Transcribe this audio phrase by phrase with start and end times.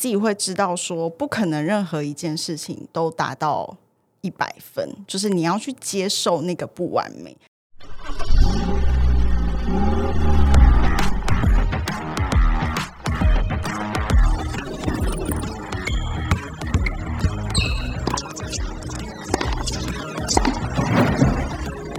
[0.00, 3.76] 自己会知道说，不可能任何一件事情都达到
[4.22, 7.36] 一百分，就是你要去接受那个不完美。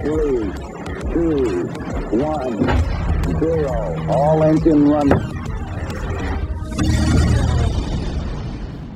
[0.02, 0.50] Three,
[1.12, 1.68] two,
[2.18, 2.66] one,
[3.38, 3.94] zero.
[4.08, 5.41] All engine running.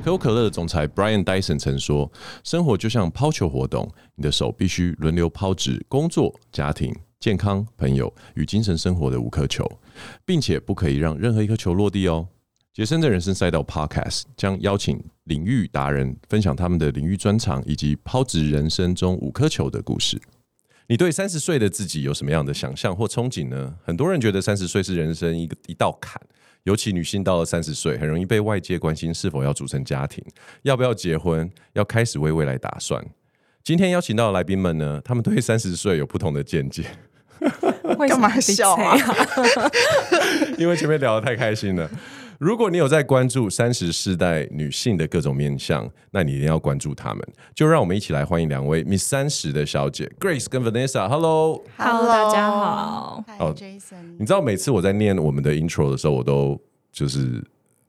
[0.07, 2.09] 可口可乐的总裁 Brian Dyson 曾说
[2.45, 9.69] ：“生活就像抛球活动，你的手必须轮流抛掷工作、家庭、健康、朋友与精神生活的五颗球，
[10.25, 12.29] 并且不可以让任何一颗球落地哦。”
[12.73, 20.23] 杰森的人生赛道 Podcast 将邀请领域达人分享他们的领域专长以及抛掷人生中五颗球的故事。
[20.87, 23.75] 你对三十岁的自己有什么样的想象或憧憬呢？
[23.83, 26.23] 很多人觉得三十岁是人生一个一道坎。
[26.67, 30.23] 尤其女性到了三十岁，很容易被外界关心是否要组成家庭，
[30.63, 33.05] 要不要结婚，要开始为未来打算。
[33.63, 36.85] 今天邀请到的来宾们呢，他们对三十岁有不同的见解。
[38.09, 38.97] 干嘛笑啊？
[40.59, 41.89] 因为前面聊得太开心了。
[42.39, 47.29] 如果你有在关注三十世代女性的各种面相，那你一定要关注她们。
[47.55, 51.09] 就让我们一起来欢迎两位 Miss 三十的小姐 Grace 跟 Vanessa。
[51.09, 53.25] Hello，Hello，大家好。
[53.27, 54.17] Hi Jason。
[54.19, 56.61] 你知道每次我在念我们的 intro 的时候，我都
[56.93, 57.43] 就是。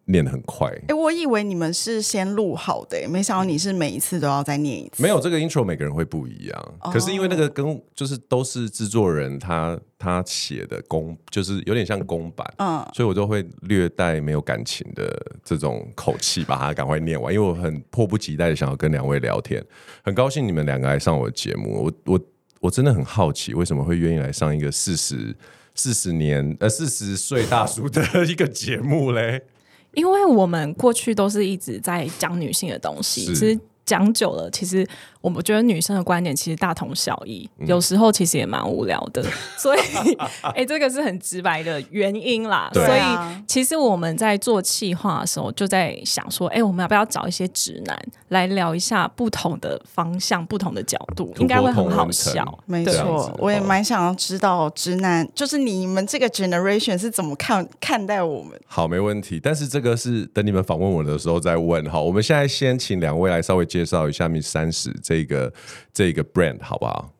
[0.09, 5.03] 念得很快，哎、欸，我以为你们是先录好的，没想到你是每一次都要再念一次。
[5.03, 6.73] 没有这个 intro，每个人会不一样。
[6.79, 6.93] Oh.
[6.93, 15.13] 可是因为那个跟就是都是制作人他他写的公，就是有点像公版，嗯，所以我就会略带没有感情的
[15.43, 19.61] 这种口气把它赶快念完，因为我很迫不及待的想要跟两位聊天。
[20.03, 22.19] 很高兴你们两个来上我的节目，我我
[22.61, 25.35] 我真的很好奇为什么会愿意来上一个四十
[25.75, 29.43] 四十年呃四十岁大叔的一个节目嘞？
[29.93, 34.87] 因为我们过去都是一直在讲女性的东西，其实讲久了，其实
[35.27, 39.21] 我们觉得女生的观点其实大同小异，嗯、有时候其实也蛮无聊的。
[39.59, 39.79] 所以，
[40.41, 42.71] 哎、欸，这个是很直白的原因啦。
[42.73, 43.01] 所以，
[43.45, 52.57] 其实我们在做企划的时候，就在想说，哎、欸，我们要不要找一些直男来聊一下不同的方向、不同的角度，应该会很好笑。
[52.65, 58.57] 没错，我也蛮想要知道直男，就是你们这个 generation 是怎么看看待我们。
[58.65, 59.41] 好，没问题。
[59.43, 61.85] 但是这个是等你们访问我的时候再问。
[61.89, 65.53] 好，我们现在先请两位来稍微介绍一下 Miss 三十这个
[65.93, 67.11] 这个 brand 好不好？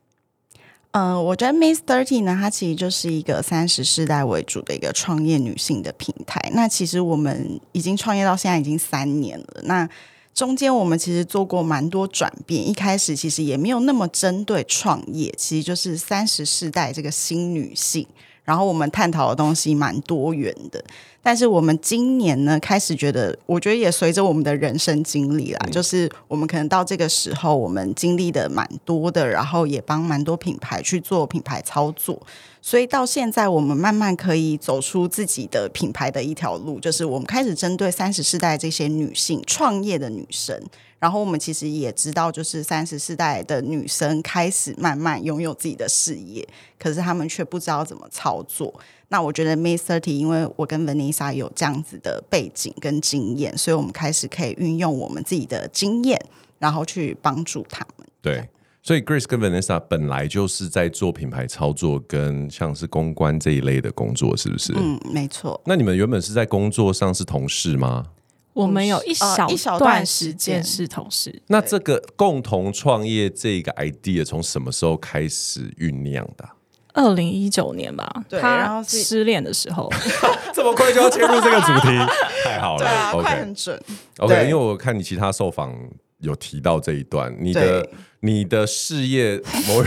[0.92, 6.42] 嗯、我觉得 Miss Thirty 呢，它其实就是一个三十世代为主的一个创业女性的平台。
[6.56, 9.62] 那其实我们已经创业到现在已经三年了。
[9.64, 9.88] 那
[10.34, 18.08] 中间我们其实做过蛮多转变，一开始其实也没有那么针对创业，其实就是三十世代这个新女性。
[18.48, 20.82] 然后我们探讨的东西蛮多元的。
[21.22, 32.18] 但是我们今年呢，开始觉得，我觉得也随着我们的人生经历啦，嗯、就是我们可能到这个时候，我们经历的蛮多的，然后也帮蛮多品牌去做品牌操作，
[32.62, 40.62] 所以到现在我们慢慢可以走出自己的品牌的一条路，就是我们开始针对三十世代这些女性创业的女生，
[41.00, 46.48] 然后我们其实也知道，就是三十世代的女生开始慢慢拥有自己的事业，
[46.78, 48.74] 可是她们却不知道怎么操作。
[49.10, 56.20] 那我觉得 Miss Thirty，因为我跟 Vanessa 有这样子的背景跟经验，所以我们开始可以运用我们自己的经验，
[56.60, 58.06] 然后去帮助他们。
[58.22, 58.50] 对，
[58.88, 64.72] 所以 Grace 跟 Vanessa 本来就是在做品牌操作跟像是公关这一类的工作，是不是？
[64.78, 65.60] 嗯，没错。
[65.66, 68.06] 那你们原本是在工作上是同事吗？
[68.54, 71.42] 我们有一小一小段时间是同事。
[71.48, 76.48] 那这个共同创业这个 idea 从什么时候开始酝酿的？
[76.94, 79.92] 二零一九年吧，对，然后失恋的时候，
[80.56, 81.90] 这么快就要切入这个主题，
[82.46, 83.84] 太好了，对啊，okay 快很准。
[84.20, 85.78] OK，因为我看你其他受访
[86.20, 87.90] 有提到这一段，你的
[88.22, 89.84] 你的事业某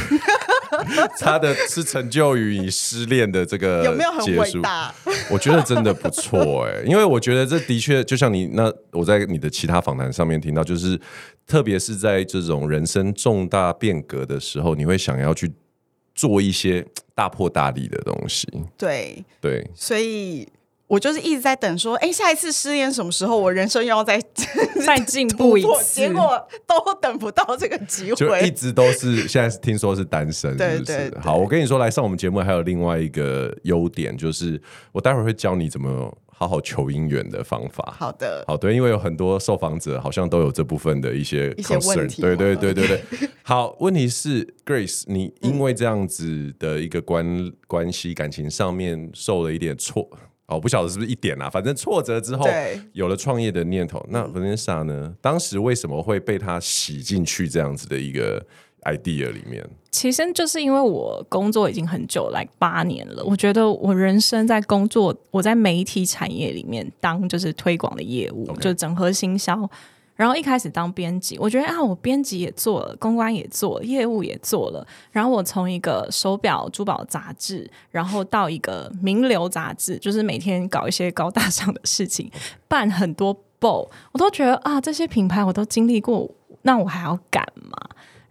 [1.18, 4.94] 他 的是成就于你失恋的这个有没有很伟大？
[5.30, 11.00] 我觉得真的不错哎、欸，因为我觉得这的确就像你那我在你的其他访谈上面听到，就是
[11.46, 15.52] 特别是在这种人生重大变革的时候，你会想要去。
[16.12, 16.84] 做一些
[17.14, 20.46] 大破大立的东西，对对，所以
[20.90, 23.38] 我就是一直在等，说，哎，下一次失恋什么时候？
[23.38, 24.20] 我人生又要再
[24.84, 30.82] 再进步一次，结果都等不到这个机会，就一直都是现在是听说是单身，是不是？
[30.82, 31.20] 对对对。
[31.20, 34.60] 好，我跟你说，来上我们节目还有另外一个优点，就是
[34.90, 36.12] 我待会儿会教你怎么。
[36.32, 37.94] 好好求姻缘的方法。
[37.98, 43.02] 好的，好对，因为有很多受访者好像都有这部分的一些 concern，对对对对对。
[43.44, 50.08] 好，问题是 Grace，你因为这样子的一个关关系感情上面受了一点挫，
[50.50, 52.44] 哦，我不晓得是不是一点啊，反正挫折之后
[52.92, 54.04] 有了创业的念头。
[54.10, 55.14] 那 Vanessa 呢？
[55.22, 58.44] 当时为什么会被他洗进去这样子的一个
[58.82, 59.64] idea 里面？
[59.92, 63.24] 其实就是因为我工作已经很久，来八年了。
[63.24, 69.68] 我觉得我人生在工作，我在媒体产业里面当就是推广的业务.就整合行销。
[70.20, 74.86] 然后一开始当编辑，我觉得啊，我编辑也做了，公关也做了，业务也做了。
[75.10, 82.30] 然后我从一个手表珠宝杂志，然后到一个名流杂志，就是每天搞一些高大上的事情，
[82.68, 86.30] 办很多 b 我都觉得啊，这些品牌我都经历过，
[86.60, 87.78] 那我还要干嘛？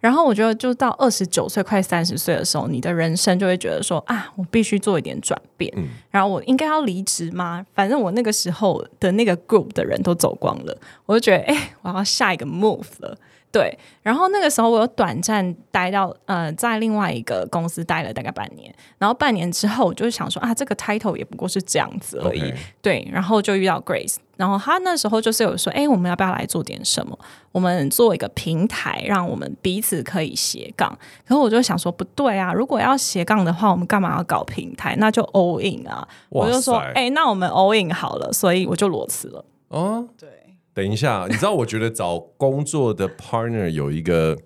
[0.00, 5.70] 然后我觉得，就到二十九岁快三十岁的时候，你的人生就会觉得说啊，我必须做一点转变。
[5.76, 7.64] 嗯、然后我应该要离职吗？
[7.74, 13.16] 反正我那个时候的那个 group 的人都走光了，我就觉得，哎，我要下一个 move 了。
[13.52, 22.54] 对，然后那个时候我有短暂待到呃，在另外一个公司待了大概半年，然后半年之后我就想说啊，这个 title 也不过是这样子而已。
[22.80, 27.18] 对，然后就遇到 Grace，然后他那时候就是有说，哎，我们要不要来做点什么？
[27.50, 30.88] 我们做一个平台，让我们彼此可以斜杠。
[31.26, 34.94] 可是我就想说，不对啊，如果要斜杠的话，我们干嘛要搞平台？
[34.98, 36.06] 那就 all in 啊！
[36.28, 39.44] 我就说，哎，那我们 all in 好了，所以我就裸辞了。
[39.68, 40.28] 哦，对。
[40.72, 44.36] 等一下，你知道，我觉得找工作的 partner 有一个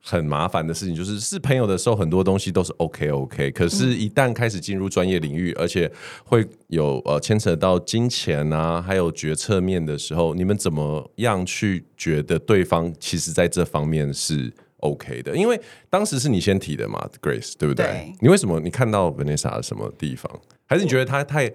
[0.00, 5.90] 很麻烦的事情，就是是朋友的时候，很多东西都是 OK OK，可是，一旦开始进入专业领域，而且
[6.24, 15.36] 会有呃牵扯到金钱啊，还有决策面的时候，你们怎么样去觉得对方其实在这方面是 OK 的？
[15.36, 17.86] 因为当时是你先提的嘛，Grace，对不对？
[17.86, 18.12] 对。
[18.20, 20.30] 你为什么你看到 Vanessa 的什么地方？
[20.66, 21.50] 还是你觉得他太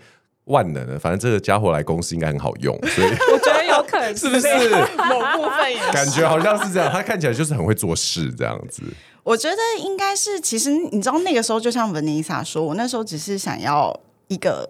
[0.45, 0.99] 万能了？
[0.99, 3.52] 反正这个家伙来公司应该很好用，所以 我觉得。
[3.77, 4.47] 有可能 是不是
[5.09, 6.91] 某部分也感觉好像是这样？
[6.91, 8.83] 他看起来就是很会做事这样子。
[9.23, 13.97] 我觉得应该是，其实你知道那个时候，就像 Vanessa 说，我那时候只是想要
[14.27, 14.69] 一个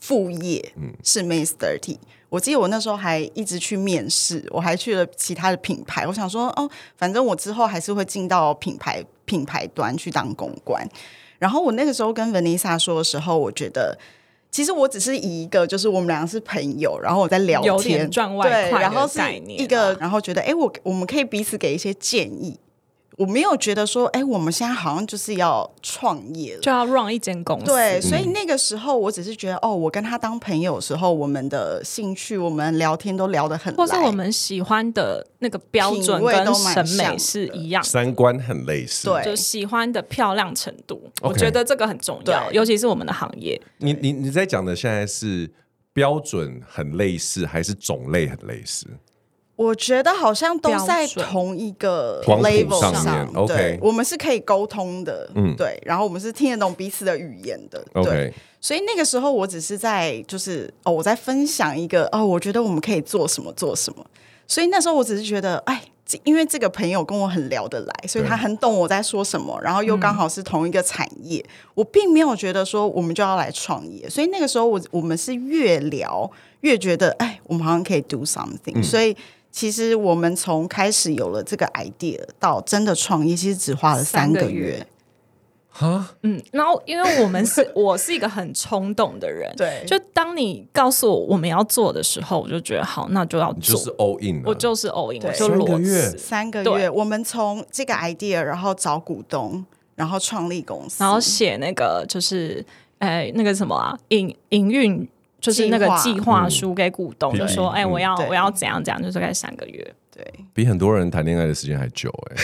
[0.00, 1.98] 副业，嗯，是 Miss Thirty。
[2.30, 6.06] 我记得我那时候还一直去面试，我还去了其他的品牌。
[6.06, 10.88] 我想说，哦，反正我之后还是会进到品牌品牌端去当公关。
[11.38, 13.98] 然后我那个时候跟 Vanessa 说的时候，我觉得。
[14.52, 19.18] 其实我只是以一个，就是我们两个是朋友，然后我在聊天，赚外快，然后是
[19.48, 22.60] 一个，然后觉得，哎，我我们可以彼此给一些建议。
[23.18, 27.66] 我没有觉得说，哎，我们现在好像就是要创业了，就要 run 一间公司。
[27.66, 43.60] 对，所以那个时候我只是觉得，哦，我跟他当朋友的时候，我们的兴趣，我们聊天都聊得很，或是我们喜欢的那个标准跟审美是一样，三观很类似，对，就喜欢的漂亮程度，我觉得这个很重要，尤其是我们的行业。
[43.78, 45.50] 你你你在讲的现在是
[45.92, 48.86] 标准很类似，还是种类很类似？
[49.62, 53.32] 我觉得好像都在同一个 level 上，上。
[53.32, 53.78] 面对，okay.
[53.80, 58.32] 我们是可以沟通的，嗯，对，然后我们是听得懂彼此的语言的，对，okay.
[58.60, 64.04] 所以那个时候我只是在就是哦，我在分享一个哦，我觉得我们可以做什么做什么，
[64.48, 65.82] 所以那时候我只是觉得，哎，
[66.24, 76.30] 因为这个朋友跟我很聊得来，所以他很懂我在说什么，然后又刚好是同一个产业，嗯，我并没有觉得说我们就要来创业，所以那个时候我我们是越聊
[76.60, 79.16] 越觉得，哎，我们好像可以 do something，嗯，所以。
[79.52, 84.86] 其实我们从开始有了这个 idea 到真的创业，其实只花了三个月。
[85.74, 102.62] 哈，嗯，然后因为我们是， 我是一个很冲动的人，对，就当你告诉我我们要做的时候，我就觉得好，那就要做，就是 all in，我就是 all in，我，就裸辞三个月，我们从这个 idea，然后找股东，然后创立公司，然后写那个就是，
[102.98, 105.08] 哎，那个什么啊，营营运。
[105.42, 112.36] 就是那个计划书给股东，就说：“哎，我要我要怎样怎样，就是大概三个月。”对，比很多人谈恋爱的时间还久哎。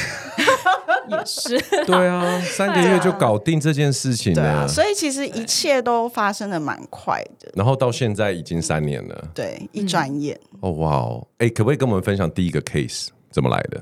[1.17, 1.59] 也是。
[1.87, 4.67] 对啊， 三个月就搞定这件事情了。
[4.67, 7.51] 所以其实一切都发生的蛮快的。
[7.55, 9.29] 然后到现在已经三年了。
[9.33, 10.39] 对，一转眼。
[10.61, 11.27] 哦哇哦！
[11.39, 13.81] 哎，可不可以跟我们分享第一个 case 怎么来的？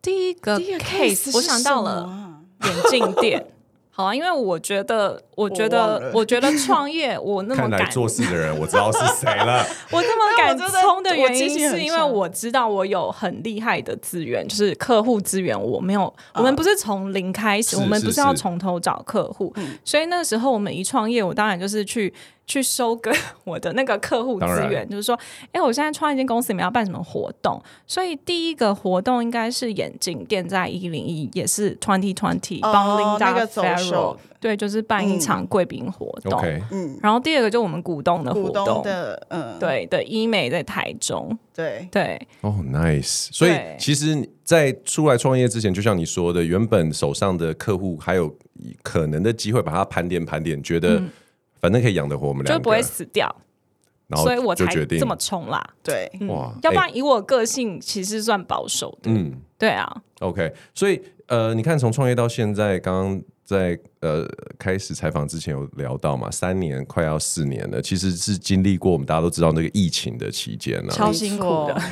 [0.00, 2.08] 第一个 case 我想到了
[2.64, 3.44] 眼镜店。
[3.96, 9.64] 好啊，因为我觉得，我觉得，我，我觉得创业，我那么敢看来做事的人，我知道是谁了。
[9.90, 15.58] 我那么敢冲的原因，是因为我知道我有很厉害的资源，就是客户资源。
[15.58, 19.50] 我没有，我们不是从零开始，我们不是要从头找客户。
[19.82, 22.12] 所以那时候我们一创业，我当然就是去。
[22.46, 23.10] 去收割
[23.44, 25.18] 我的那个客户资源，就是说，
[25.50, 27.60] 哎，我现在创一间公司，你们要办什么活动？
[27.86, 36.40] 所以第一个活动应该是眼镜店，在一零一，也是 twenty twenty 帮 Linda Farrow，对，就是办一场贵宾活动。
[36.70, 42.20] 嗯，然后第二个就我们股东的活动的，嗯，对的，医美在台中，对对。
[42.42, 43.28] 哦，nice。
[43.32, 48.32] 所以其实，在出来创业之前，就像你说的，原本手上的客户还有
[48.84, 51.02] 可能的机会，把它盘点盘点，觉得。
[51.60, 53.34] 反正可以养得活我们两个，就不会死掉。
[54.08, 55.60] 然后所以我才决定这么冲啦。
[55.82, 59.10] 对，嗯、哇要不然以我个性，其实算保守的。
[59.10, 60.00] 嗯，对啊。
[60.20, 64.24] OK，所以呃，你看从创业到现在，刚刚在呃
[64.58, 71.82] 开始采访之前有聊到嘛，三年快要四年了，其实是经历过我们大家都知道那个疫情的期间呢、啊，超辛苦的。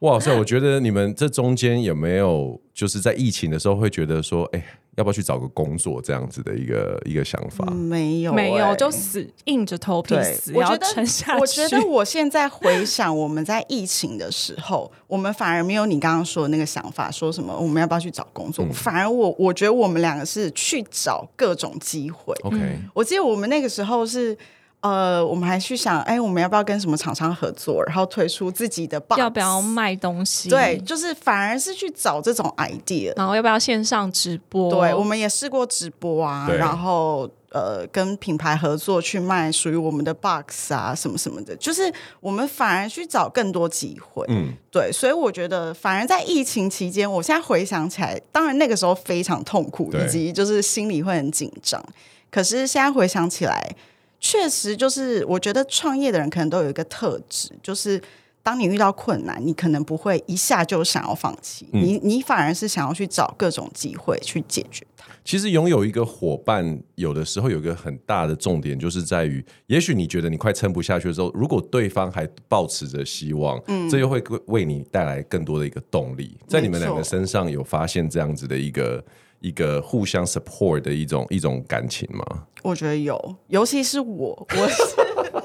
[0.00, 4.64] 哇塞，我觉得你们这中间有没有就是在疫情的时候会觉得说，哎、欸。
[4.96, 7.64] 要不要去找个工作这样子的一个一个想法？
[7.70, 11.40] 嗯、没有、欸，没有，就死硬着头皮死，我觉得撑下去。
[11.40, 18.64] 我觉得我现在回想，我们在疫情的时候，我们反而没有你刚刚说的那个想法，说什么我们要不要去找工作？
[18.64, 22.34] 嗯、反而我我觉得我们两个是去找各种机会。
[22.42, 24.36] OK，、嗯、我记得我们那个时候是。
[24.80, 29.18] 呃，我们还去想，哎，我们要不要跟什么厂商合作，然后推出自己的 box？
[29.18, 30.48] 要不要卖东西？
[30.48, 34.70] 对，就是反而是去找这种 idea，然后要不要线上直播？
[34.70, 44.24] 对，我们也试过直播啊，然后呃，跟品牌合作去卖属于我们的 box 啊，什么什么的，就是我们反而去找更多机会。
[44.28, 51.84] 嗯，对，所以我觉得，反而在疫情期间，我现在回想起来，当然那个时候非常痛苦，以及就是心里会很紧张，
[52.30, 53.76] 可是现在回想起来。
[54.20, 58.00] 确实，就是我觉得创业的人可能都有一个特质，就是
[58.42, 65.06] 当你遇到困难，你可能不会一下就想要放弃，嗯、你你反而是想要去找各种机会去解决它。
[65.24, 76.36] 其实拥有一个伙伴，有的时候有一个很大的重点，就是在于，也许你觉得你快撑不下去的时候，如果对方还抱持着希望，嗯，这又会为你带来更多的一个动力。
[76.46, 79.02] 在你们两个身上有发现这样子的一个。
[79.40, 82.24] 一个互相 support 的一种一种感情吗？
[82.62, 84.82] 我觉得有，尤其是我，我是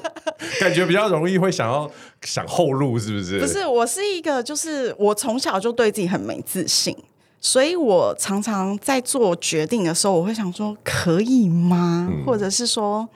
[0.60, 1.90] 感觉比较容易会想要
[2.22, 3.40] 想后路，是不是？
[3.40, 6.96] 不是，我是一个，就是我从小就对自己很没自信，
[7.40, 12.08] 所以我常常在做决定的时候，我会想说可以吗？
[12.10, 13.08] 嗯、或者是说，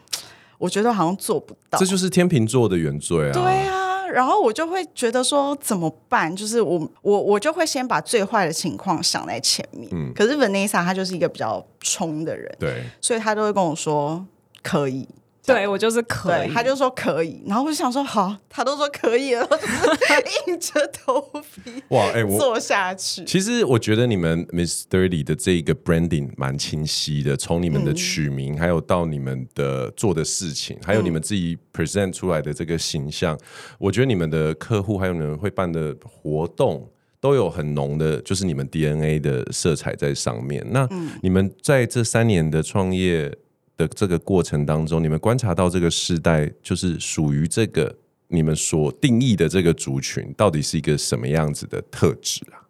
[0.58, 1.78] 我觉得好像做不到。
[1.78, 3.32] 这就是天秤座的原罪啊！
[3.32, 3.79] 对啊。
[4.12, 6.34] 然后我就会觉得说怎么办？
[6.34, 9.88] 就是我我我就会先把最坏的情况想在前面。
[9.92, 14.24] 嗯，可是 Vanessa 她就是一个比较冲的人，对，所以她都会跟我说
[14.62, 15.08] 可以。
[15.52, 19.48] 对，我就是可以，他就说可以，然后我就想说好，他都说可以了，
[20.46, 21.20] 硬着头
[21.54, 23.24] 皮哇，哎，我做下去。
[23.24, 33.40] 其实我觉得你们 Miss Thirty 的这一个 branding 蛮清晰的，从你们的取名，嗯、还有到你们的做的事情，还有你们自己 present 出来的这个形象，嗯、
[33.78, 36.88] 我觉得你们的客户还有你们会办的活动，
[37.20, 40.64] 都有很浓的，就是你们 DNA 的色彩在上面。
[40.70, 40.88] 那
[41.22, 43.32] 你们在这三年的创业。
[43.80, 47.96] 的这个过程当中，你们观察到这个世代，就是属于这个
[48.28, 52.60] 你们所定义的这个族群，到底是一个什么样子的特质啊？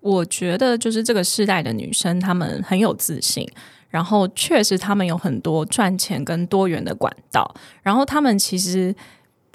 [0.00, 3.48] 我觉得就是这个世代的女生，她们很有自信，
[3.88, 8.94] 然后确实她们有很多赚钱跟多元的管道，然后她们其实。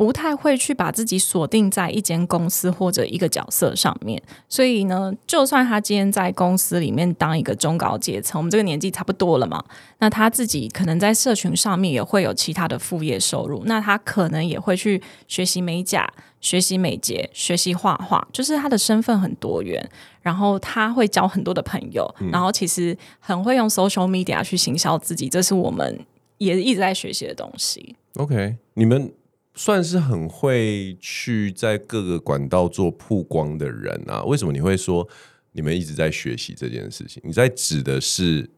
[0.04, 9.64] 不太会去把自己锁定在一间公司或者一个角色上面，所以呢，就算他今天在公司里面当一个中高阶层，我们这个年纪差不多了嘛，
[10.00, 16.06] 那他自己可能在社群上面也会有其他的副业收入，那他可能也会去学习美甲、
[16.42, 19.90] 学习美睫、学习画画，就是他的身份很多元，
[20.22, 25.98] 然后他会交很多的朋友，嗯、然后其实很会用 social media 去行销自己，这是我们
[26.40, 27.96] 也一直在学习的东西。
[28.16, 29.10] OK，你们。
[29.56, 34.24] 算是很会去在各个管道做曝光的人啊？
[34.24, 35.08] 为什么你会说
[35.52, 37.22] 你们一直在学习这件事情？
[37.24, 38.50] 你在指的是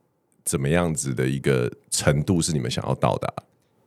[0.46, 3.28] 怎么样子的一个程度是你们想要到达？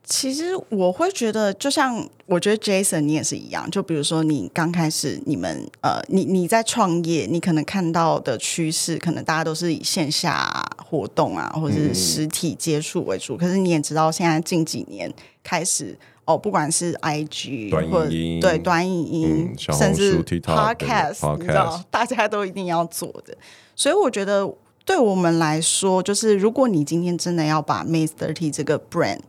[0.03, 10.47] 其实我会觉得，就像我觉得 Jason 你也是一样，就比如说你刚开始你们呃，你你在创业，你可能看到的趋势，可能大家都是以线下
[10.77, 13.35] 活动啊，或者是实体接触为主。
[13.35, 15.11] 嗯、可是你也知道，现在近几年
[15.43, 15.97] 开始。
[16.29, 18.09] 哦，不管是 IG 或者
[18.39, 23.35] 对短影音，嗯、甚至 Podcast，你知道，大家都一定要做的。
[23.75, 24.47] 所以我觉得，
[24.85, 29.21] 对我们来说，就是如果你今天真的要把 Miss Thirty 这个 brand，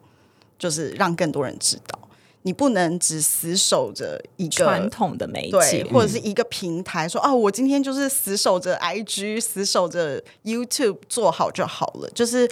[0.59, 1.99] 就是让更多人知道，
[2.43, 12.47] 你不能只死守着一个传统的媒体，或者是一个平台，说哦，我今天就是死守着 IG，死守着 YouTube，做好就好了，就是。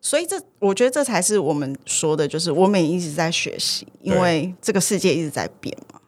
[0.00, 6.00] 所以这，我觉得这才是我们说的，就是我们也一直在学习，因为这个世界一直在变嘛。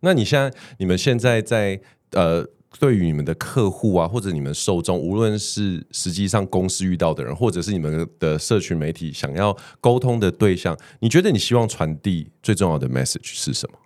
[0.00, 2.46] 那你现在，你们现在在呃，
[2.78, 13.78] 对于你们的客户啊，或者你们受众，无论是实际上公司遇到的人，或者是你们的社群媒体想要沟通的对象，你觉得你希望传递最重要的 message 是什么？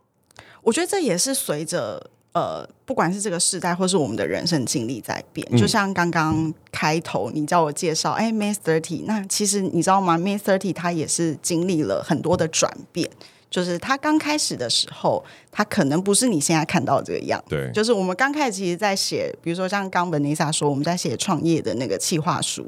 [0.63, 13.11] 我觉得这也是随着呃，不管是这个时代，或是我们的人生经历在变，嗯、就像刚刚开头你叫我介绍，哎，May Thirty，那其实你知道吗？May Thirty 他也是经历了很多的转变。
[13.51, 17.43] 就是他刚开始的时候，他可能不是你现在看到的这个样。
[17.49, 22.65] 对，就是我们刚开始其实，在写，比如说像刚 Vanessa 说，我们在写创业的那个企划书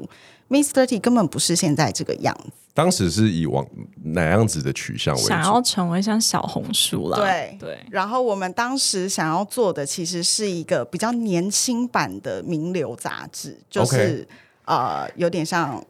[0.49, 2.51] ，Miss Thirty 根本不是现在这个样子。
[2.73, 3.65] 当时是以往
[4.03, 5.27] 哪样子的取向为主？
[5.27, 7.17] 想要成为像小红书了。
[7.17, 7.77] 对对。
[7.91, 14.27] 然后我们当时想要做的，其实是一个比较年轻版的名流杂志，就是、okay.
[14.65, 15.83] 呃，有点像。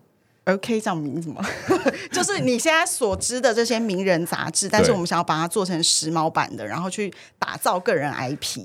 [0.45, 1.41] 而可以叫名字吗？
[2.11, 7.09] 就是你现在所知的这些名人杂志，但是我们想要把它做成时髦版的，然后去
[7.39, 8.59] 打造个人 IP。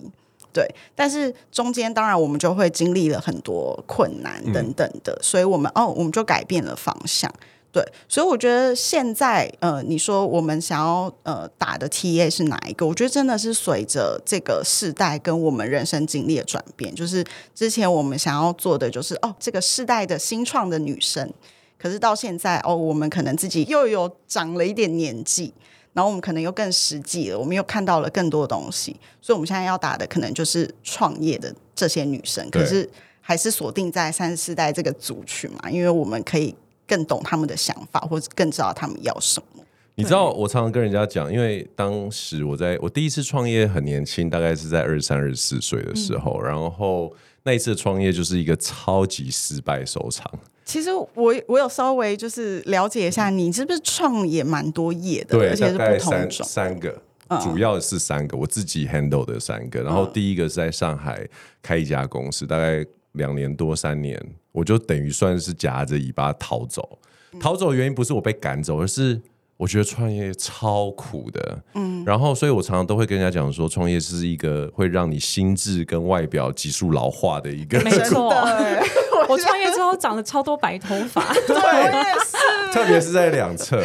[0.52, 7.32] 对，但是中间当然我们就会经历了很多困难等等的，嗯、所以我们哦，我们就改变了方向。
[7.70, 12.86] 对，所以我觉得现在呃，你说我们想要呃打的 TA 是哪一个？
[12.86, 17.22] 我觉得真的是随着这个世代跟我们人生经历的转变，就是
[17.54, 21.30] 之前我们想要做的就是哦，这个世代的新创的女生。
[21.78, 25.52] 可是到现在哦，我们可能自己又有长了一点年纪，
[25.92, 32.88] 然后我们可能又更实际了，我们又看到了更多的东西，所以我们现在要打的可能就是创业的这些女生，可是
[33.20, 36.52] 还是锁定在三十四代这个族群嘛，因为我们可以
[36.88, 39.62] 更懂他们的想法，或者更知道他们要什么。
[39.94, 50.32] 你知道，我常常跟人家讲，因为当时我在我第一次创业很年轻，大概是在二十三、二十四岁的时候，嗯，然后那一次创业就是一个超级失败收场。
[50.64, 55.36] 其实我我有稍微就是了解一下，你是不是创业蛮多业的？
[55.36, 59.82] 对，而且是不同三三个，嗯，主要是三个，我自己 handle 的三个。
[59.82, 61.26] 然后第一个是在上海
[61.60, 64.20] 开一家公司，大概两年多三年，
[64.52, 66.98] 我就等于算是夹着尾巴逃走。
[67.40, 69.20] 逃走的原因不是我被赶走，而是
[69.56, 71.62] 我觉得创业超苦的。
[71.74, 77.80] 嗯，然后所以我常常都会跟人家讲说，创业是一个会让你心智跟外表急速老化的一个。
[77.80, 78.32] 没错。
[79.28, 83.82] 我创业之后长了超多白头发，对，我也是，特别是在两侧。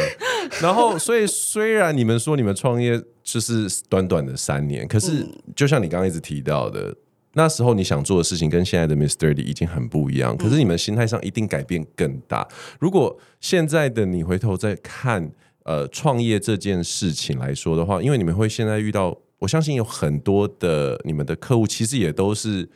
[0.62, 6.94] 然后，所以虽然你们说你们创业就是短短的三年，可是就像你刚刚一直提到的，
[7.34, 10.36] 那时候你想做的事情跟现在的 Miss Thirty 已经很不一样。
[10.36, 12.48] 可是你们心态上一定改变更大。
[12.80, 15.30] 如果现在的你回头再看
[15.64, 22.68] 呃创业这件事情来说的话，因为你们会现在遇到，我相信有很多的你们的客户其实也都是。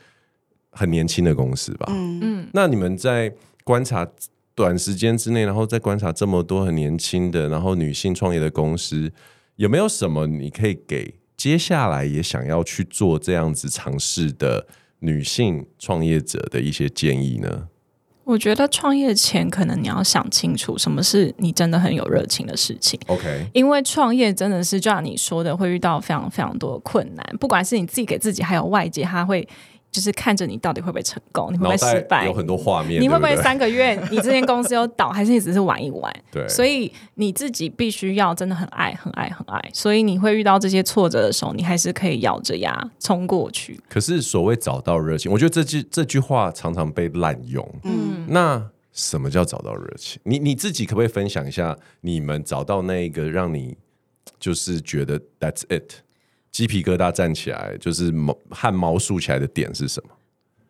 [0.71, 4.07] 很年轻的公司吧，嗯嗯，那你们在观察
[4.53, 9.11] 短时间之内，然后再观察这么多很年轻的，然后女性创业的公司，
[9.55, 14.67] 有没有什么你可以给接下来也想要去做这样子尝试的
[14.99, 17.69] 女性创业者的一些建议呢？
[18.25, 22.99] 我觉得创业前可能你要想清楚，什么是你真的很有热情的事情。
[23.07, 29.47] OK，因为创业真的是就像你说的，会遇到非常非常多的困难，不管是你自己给自己，还有外界，他会。
[29.91, 32.25] 就是看着你到底会不会成功，你会不会失败？
[32.25, 36.13] 有很多画面，你会不会三个月你这间公司又倒，还是你只是玩一玩？
[36.31, 39.69] 对，所以你自己必须要真的很爱、很爱、很爱。
[39.73, 43.79] 所以你会遇到这些挫折的时候，你还是可以咬着牙冲过去。
[43.89, 47.67] 可是所谓找到热情，我觉得这句这句话常常被滥用。
[47.83, 50.21] 嗯，那什么叫找到热情？
[50.23, 53.75] 你你自己可不可以分享一下，你们找到那一个让你
[54.39, 56.03] 就是觉得 That's it？
[56.51, 60.09] 鸡皮疙瘩站起来，就是毛汗毛竖起来的点是什么？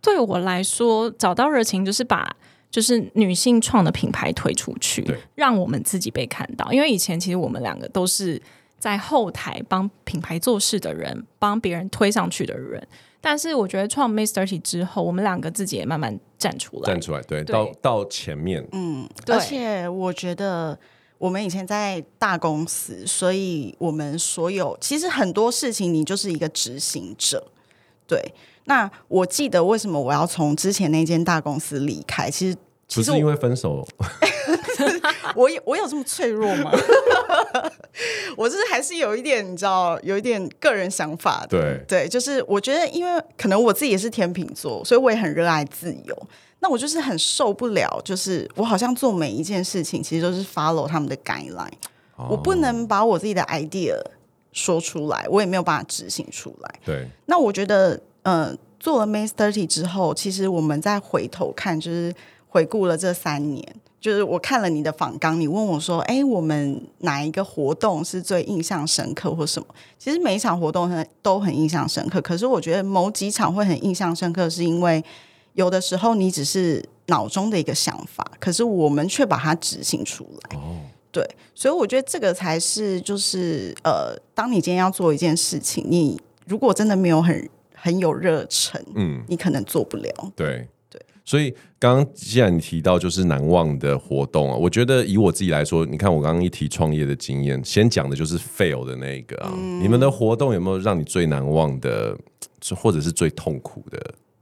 [0.01, 2.35] 对我来说，找到热情就是把
[2.69, 6.71] 就是女性创的品牌推出去，让我们自己被看到。
[6.71, 8.41] 因为以前其实我们两个都是
[8.77, 12.85] 在后台帮品牌做事的人，帮别人推上去的人。
[13.21, 20.77] 但是我觉得创 Miss Thirty 之后，我们两个自己也慢慢站出来，站出来，对，对到到前面，嗯，而且我觉得。
[21.19, 27.45] 我们以前在大公司，所以我们所有其实很多事情，你就是一个执行者。
[28.07, 32.31] 对，那我记得为什么我要从之前那间大公司离开？
[32.31, 33.87] 其实，其实不是因为分手。
[35.35, 36.71] 我有我有这么脆弱吗？
[38.35, 41.47] 我就是还是有一点，你知道，有一点个人想法的。
[41.49, 46.27] 对对，就是我觉得，因为可能我自己也是天秤座，所以我也很热爱自由。
[46.61, 51.71] 那我就是很受不了，就是我好像做每一件事情，其实都是 follow 他们的 guideline，
[52.17, 53.95] 哦，我不能把我自己的 idea
[54.51, 56.75] 说出来，我也没有办法执行出来。
[56.83, 57.07] 对。
[57.27, 62.13] 那我觉得，呃，做了 May Thirty 之后，其实我们再回头看，就是
[62.49, 63.65] 回顾了这三年，
[64.01, 69.67] 就是我看了你的访纲，你问我说，哎，我们哪一个活动是最印象深刻或什么？
[69.97, 75.01] 其实每一场活动很都很印象深刻，可是我觉得某几场会很印象深刻，是因为。
[75.59, 80.57] 有的时候你只是脑中的一个想法，可是我们却把它执行出来。
[80.57, 80.77] 哦，
[81.11, 86.17] 对，所以我觉得这个才是就是呃，当你今天要做一件事情，你
[86.47, 90.13] 如果真的没有很很有热忱，嗯，你可能做不了。
[90.33, 102.17] 对对，所以刚刚既然你提到就是难忘的活动啊，我觉得以我自己来说，你看我刚刚一提创业的经验，先讲的就是 fail 的那一个啊，嗯、你们的活动有没有让你最难忘的，
[102.77, 103.99] 或者是最痛苦的？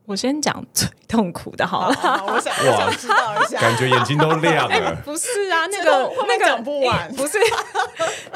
[0.08, 4.74] 我先讲最痛苦的好了，好好我想我想知道一下，感觉眼睛都亮了。
[4.74, 7.38] 欸、不是啊， 那个那个讲不完， 不是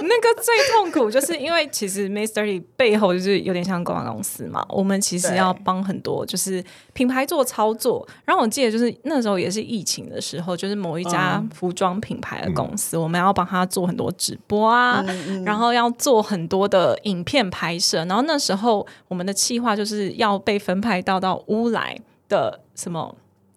[0.01, 8.05] 那个最痛苦，就是因为其实 Dirty 背后就是有点像公关公司嘛，我们其实要帮很多就是品牌做操作。
[8.25, 18.03] 然后我记得就是那时候也是疫情的时候，就是某一家服装品牌的公司，嗯、我们要帮他做很多直播啊，嗯嗯、然后要做很多的影片拍摄。
[18.05, 21.97] 然后那时候我们的企划就是要被分派到到乌来
[22.27, 23.15] 的什么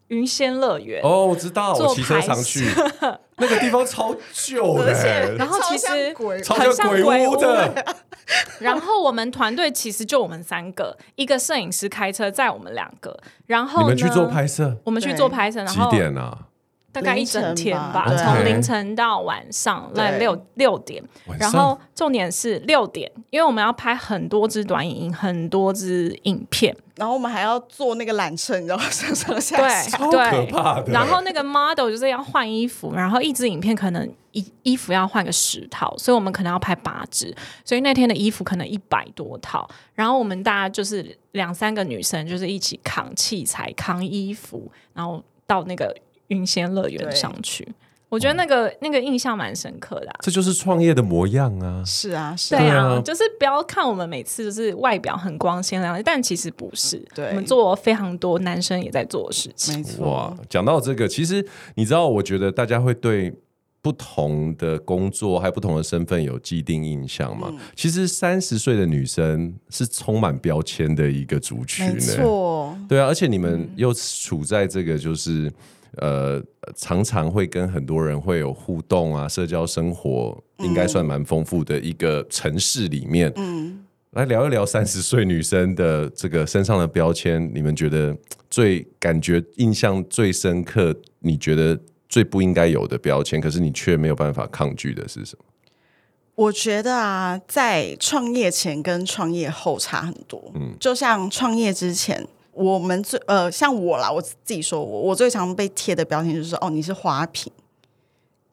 [0.08, 2.66] 云仙乐园哦，我知道，我骑车常去。
[3.36, 4.92] 那个地方超旧的，
[5.36, 7.36] 然后其实很像鬼屋。
[7.36, 7.96] 的。
[8.60, 16.38] 然后我们团队其实就我们三个，一个摄影师开车载我们两个，然后你们去做拍摄，我们去做拍摄，然后几点啊？
[16.94, 21.02] 大概一整天吧，凌从凌晨到晚上来六六点，
[21.40, 28.84] 然后重点是六点，因为我们要拍很多支短影音，很多支影片，然后我们还要坐那个缆车，你知道吗？
[28.90, 30.92] 上上下下，对，对，可怕的。
[30.92, 39.68] 然后那个 model 就是要换衣服，然后一支影片可能衣衣服要换个十套，所以我们可能要拍八支，所以那天的衣服可能一百多套。
[39.94, 45.92] 然后我们大家就是两三个女生，就是一起扛器材、扛衣服，然后到那个。
[46.34, 47.66] 云仙乐园上去，
[48.08, 50.12] 我觉得那个那个印象蛮深刻的。
[50.20, 51.82] 这就是创业的模样啊！
[51.84, 57.02] 是啊，是啊，对啊，就是不要看我们每次就是外表很光鲜亮丽，但其实不是。
[57.14, 59.76] 对，我们做非常多男生也在做的事情。
[59.76, 60.08] 没错。
[60.08, 61.44] 哇，讲到这个，其实
[61.74, 63.34] 你知道，我觉得大家会对
[63.82, 67.52] 不同的工作还有不同的身份有既定印象嘛？
[67.74, 72.78] 其实三十岁的女生是充满标签的一个族群，没错。
[72.88, 75.52] 对啊，而且你们又处在这个就是。
[75.98, 76.42] 呃，
[76.74, 83.32] 常常会跟很多人会有互动啊，社交生活应该算蛮丰富的一个城市里面。
[83.36, 88.16] 嗯，来聊一聊三十岁女生的这个身上的标签，你们觉得
[88.50, 90.94] 最感觉印象最深刻？
[91.20, 91.78] 你觉得
[92.08, 95.44] 最不应该有的标签，可是你却没有办法抗拒的是什么？
[96.34, 100.50] 我觉得啊，在创业前跟创业后差很多。
[100.54, 102.26] 嗯，就像创业之前。
[102.54, 107.52] 我们最呃，像我啦，我自己说我我最常被贴的标签就是哦，你是花瓶，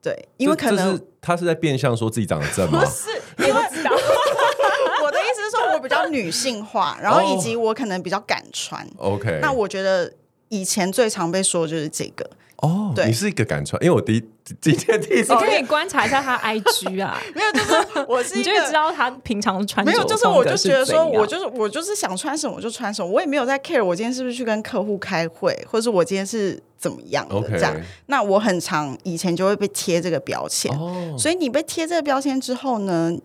[0.02, 2.80] 对，因为可能他是在变相说自己长得正吗？
[2.80, 3.52] 不是，因为
[5.04, 8.88] 我 的意思是说我比较女性化，然后以及我可能比较敢穿。
[8.98, 10.12] OK，那我觉得
[10.50, 12.30] 以前最常被说的就是这个。
[12.62, 14.24] 哦，oh, 对，你是一个敢穿，因为我第一
[14.62, 27.76] 今天第一次，你可以观察一下他 IG 啊， 没有，就是我是一个，你就知道他平常穿没有，就是我就觉得说，我就是我就是想穿什么我就穿什么，我也没有在 care 我今天是不是去跟客户开会，或者是我今天是怎么样的.这样。
[28.08, 31.18] 那我很常以前就会被贴这个标签，oh.
[31.18, 33.18] 所以你被贴这个标签之后呢？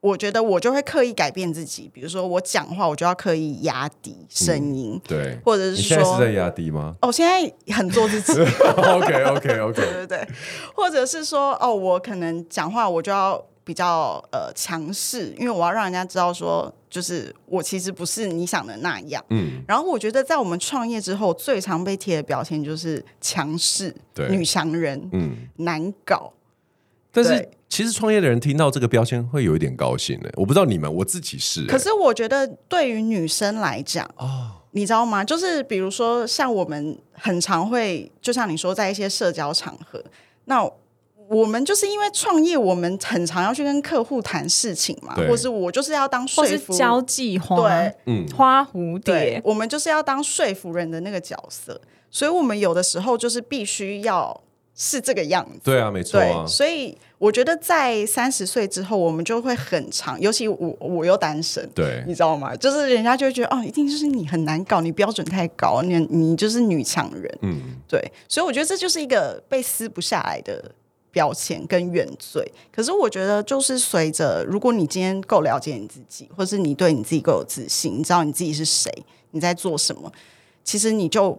[0.00, 6.94] 我觉得我就会刻意改变自己，比如说我讲话，我就要刻意压低声音，嗯，对，或者是说，现在是在压低吗？
[7.02, 10.28] 哦，现在很做自己，OK OK OK，对对对，
[10.72, 19.64] 或者是说，哦，我可能讲话我就要比较呃强势，因为我要让人家知道说，就是我其实不是你想的那样，嗯。
[19.66, 26.32] 然后我觉得在我们创业之后，最常被贴的标签就是强势、对女强人、嗯，难搞，
[27.10, 27.48] 但是。
[27.68, 31.66] 其实创业的人听到这个标签会有一点高兴的，我不知道你们，我自己是。
[31.66, 35.22] 可是我觉得对于女生来讲，哦，你知道吗？
[35.22, 40.02] 就是比如说像我们很常会，就像你说，在一些社交场合，
[40.46, 40.66] 那
[41.28, 51.78] 我们就是因为创业，我们很常要去跟客户谈事情嘛，或是我就是要当说服交际花，对，嗯，花蝴蝶，我们就是要当说服人的那个角色，
[52.10, 54.42] 所以我们有的时候就是必须要。
[54.80, 56.46] 是这个样子，对啊，没错啊。
[56.46, 62.54] 所以我觉得在三十岁之后，我们就会很长，尤其我我又单身，对，你知道吗？
[62.54, 68.00] 就是人家就会觉得哦，一定就是你很难搞，你标准太高，你你就是女强人，嗯，对。
[68.28, 70.70] 所以我觉得这就是一个被撕不下来的
[71.10, 72.48] 标签跟原罪。
[72.70, 78.92] 可是我觉得，就是随着如果你今天够了解你自己，或是你对你自己够有自信，你知道你自己是谁，
[79.32, 80.12] 你在做什么，
[80.62, 81.36] 其实你就。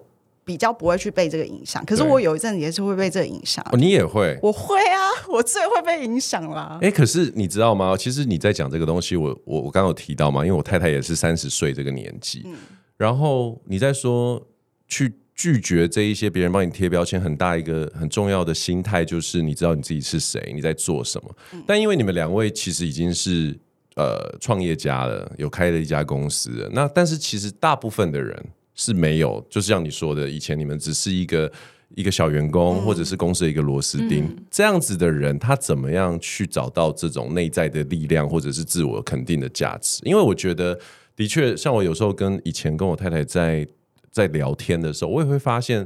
[0.50, 3.64] 比较不会去被这个影响，可是我有一阵子也是会被这个影响。
[3.72, 4.36] 哦，你也会？
[4.42, 4.98] 我会啊，
[5.30, 6.80] 我最会被影响啦。
[6.82, 7.96] 哎，可是你知道吗？
[7.96, 12.56] 其实你在讲这个东西，我我我刚刚有提到嘛，因为我太太也是三十岁这个年纪，嗯，
[12.98, 14.44] 然后你在说
[14.88, 21.36] 去拒绝这一些别人帮你贴标签，很大一个很重要的心态就是你知道你自己是谁，你在做什么。
[21.54, 23.56] 嗯，但因为你们两位其实已经是。
[23.96, 26.70] 呃创业家了，有开了一家公司了。
[26.72, 28.46] 那但是其实大部分的人
[28.80, 31.52] 是没有，就是像你说的，以前你们只是一个
[31.96, 40.00] 一个小员工，或者是公司的一个螺丝钉、嗯、这样子的人，他怎么样去找到这种内在的力量，或者是自我肯定的价值？
[40.04, 40.80] 因为我觉得，
[41.14, 43.68] 的确，像我有时候跟以前跟我太太在
[44.10, 45.86] 在聊天的时候，我也会发现，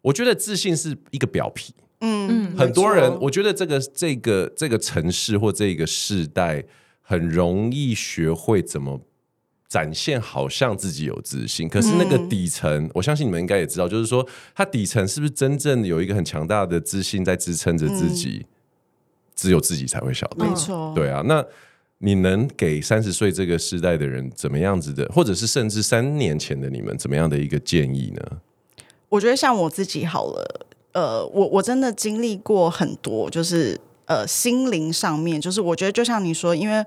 [0.00, 1.74] 我觉得自信是一个表皮。
[2.00, 6.64] 嗯，很多人，我觉得这个这个这个城市或这个世代，
[7.02, 8.98] 很容易学会怎么
[9.70, 11.66] 展现，好像自己有自信。
[11.68, 18.40] 可是那个底层，嗯、我相信你们应该也知道，就是说，他底层是不是真正有一个很强大的自信在支撑着自己？
[18.42, 18.48] 嗯、
[19.34, 20.44] 只有自己才会晓得。
[20.44, 21.22] 没错，对啊。
[21.24, 21.42] 那
[21.98, 28.22] 你能给三十岁这个时代的人怎么样子的，或者是甚至三年前的你们怎么样的一个建议呢？
[29.08, 30.66] 我觉得像我自己好了。
[30.92, 36.84] 呃，我我真的经历过很多，就是呃，心灵上面，就是我觉得就像你说，因为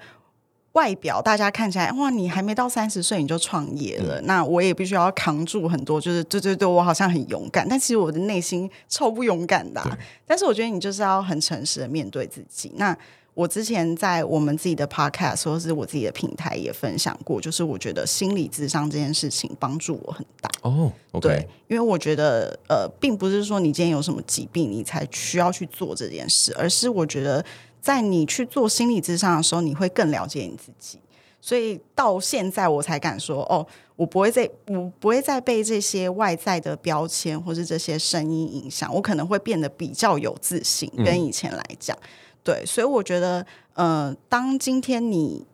[0.73, 9.97] 外表大家看起来，哇，你还没到三十岁你就创业了，嗯、那我也必须要扛住很多，就是对对对，我好像很勇敢，但其实我的内心超不勇敢的、啊。
[10.25, 12.71] 但是我觉得你就是要很诚实的面对自己。
[12.75, 12.97] 那
[13.35, 20.91] 我之前在我们自己的 podcast 或是我自己的平台也分享过，就是我觉得心理智商这件事情帮助我很大哦。
[21.11, 21.21] Oh.
[21.21, 27.43] 对，因为我觉得呃，并不是说你今天有什么疾病你才需要去做这件事，而是我觉得
[27.83, 30.97] 在你去做心理咨商的时候，你会更了解你自己。
[31.41, 33.67] 所以到现在我才敢说哦，
[33.97, 41.95] 我不会再我不会再被这些外在的标签或是这些声音影响，我可能会变得比较有自信，跟以前来讲。
[41.97, 42.07] 嗯
[42.45, 45.45] 对，所以我觉得，呃，当今天你，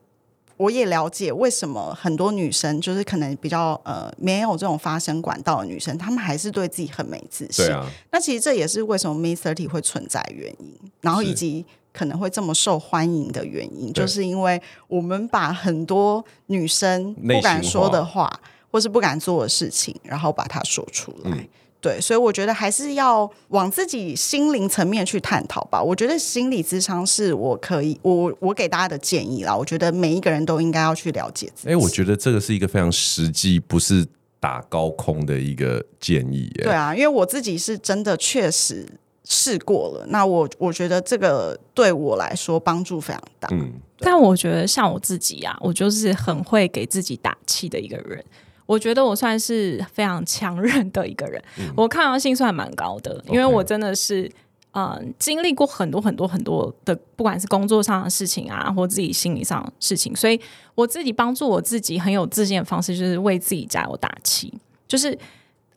[0.58, 7.63] 我也了解为什么很多女生就是可能比较呃没有这种发声管道的女生，她们还是对自己很没自信。
[7.72, 7.88] 啊。
[8.12, 18.39] 那其实这也是为什么 Miss30 会存在原因，然后以及可能会这么受欢迎的原因，就是因为我们把很多女生不敢说的话，
[18.71, 21.32] 或是不敢做的事情，然后把它说出来。
[21.32, 21.47] 嗯
[21.82, 25.82] 对，所以我觉得还是要往自己心灵层面去探讨吧。
[25.82, 29.56] 我觉得心理咨商是我可以，我我给大家的建议啦。
[29.56, 31.69] 我觉得每一个人都应该要去了解自己。
[31.69, 34.06] 哎，我觉得这个是一个非常实际，不是
[34.41, 36.52] 打高空的一个建议。
[36.56, 38.86] 对啊，因为我自己是真的确实
[39.32, 43.48] 试过了，那我我觉得这个对我来说帮助非常大。
[43.52, 48.26] 嗯，但我觉得像我自己啊，我就是很会给自己打气的一个人。
[48.65, 54.34] 我觉得我算是非常强韧的一个人，嗯、我抗压性算蛮高的，因为我真的是 Okay.
[54.72, 60.39] 嗯经历过很多很多很多的，不管是工作上的事情啊，或自己心理上的事情，所以
[60.74, 64.52] 我自己帮助我自己很有自信的方式，就是为自己加油打气，
[64.88, 65.15] 就是。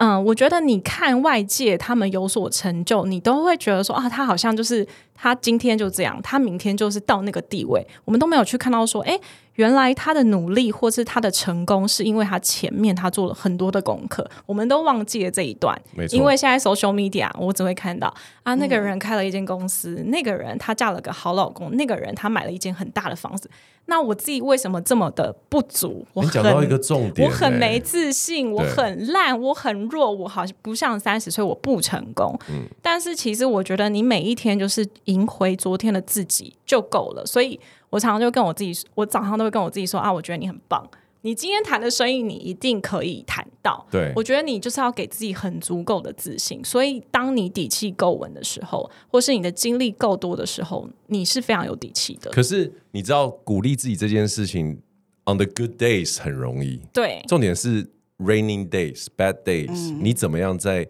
[0.04, 4.84] 嗯，我觉得你看外界他们有所成就，你都会觉得说啊，他好像就是
[5.14, 7.86] 他今天就这样，他明天就是到那个地位。
[8.04, 9.16] 我们都没有去看到说，哎，
[9.54, 14.28] 原来他的努力或是他的成功，是因为他前面他做了很多的功课。
[14.46, 16.16] 我们都忘记了这一段，没错。
[16.16, 18.12] 因为现在 social media，我只会看到
[18.42, 23.50] 啊，那个人开了一间公司，嗯、那个人他嫁了个好老公，那个人他买了一间很大的房子。
[23.86, 26.06] 那我自己为什么这么的不足？
[26.14, 32.38] 我讲到一个重点，我很没自信，我很烂，我很弱，我好像不像三十岁，我不成功。
[32.48, 37.26] 嗯，但是其实我觉得你每一天就是赢回昨天的自己就够了。
[37.26, 37.58] 所以
[37.92, 40.82] 我常常就跟我自己，我早上都会跟我自己说啊，我觉得你很棒。
[41.20, 43.86] 你今天谈的生意，你一定可以谈到。
[43.90, 46.64] 对，我觉得你就是要给自己很足够的自信。
[46.64, 52.30] 所以，当你底气够稳的时候，或是你的精力够多的时候，你是非常有底气的。
[52.30, 54.80] 可是，你知道鼓励自己这件事情
[55.26, 56.80] ，on the good days 很容易。
[56.94, 57.84] 对，重点是
[58.18, 60.88] raining days、bad days，嗯，你怎么样在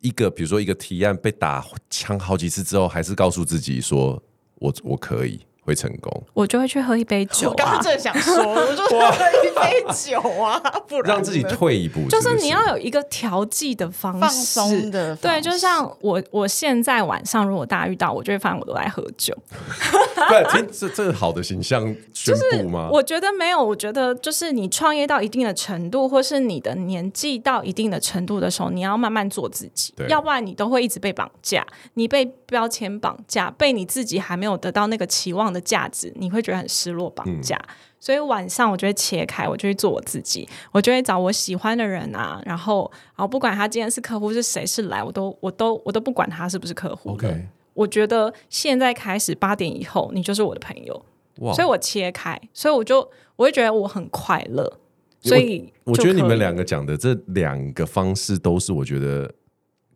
[0.00, 4.20] 一个比如说一个提案被打枪好几次之后，还是告诉自己说
[4.56, 5.38] 我我可以。
[5.64, 7.50] 会成功，我就会去喝一杯酒、啊。
[7.50, 8.98] 我刚刚正想说， 我就喝
[9.42, 12.10] 一杯酒啊，不然让自己退一步是是？
[12.10, 15.16] 就是你要有一个调剂的方式，放松的。
[15.16, 19.34] 对，就像我，我现在晚上如果大家遇到我，就会发现我都在喝酒。
[20.28, 22.88] 对，听这这好的形象宣布吗？
[22.92, 37.56] 我觉得没有，我觉得就是你创业到一定的程度，或是你的年纪到一定的程度的时候，你要慢慢做自己，对要不然你都会一直被绑架，你被标签绑架，被你自己还没有得到那个期望的价值，你会觉得很失落、绑架。
[37.56, 47.12] 嗯、所以晚上我就会切开，我就会做我自己，我就会找我喜欢的人啊，然后，然后不管他今天是客户是谁是来，我都我都我都不管他是不是客户。
[47.12, 51.06] OK，我觉得现在开始八点以后，你就是我的朋友。
[51.38, 52.98] 哇所以我切开，所以我就
[53.36, 54.78] 我会觉得我很快乐。
[55.20, 59.32] 所以我，我觉得你们两个讲的这两个方式，都是我觉得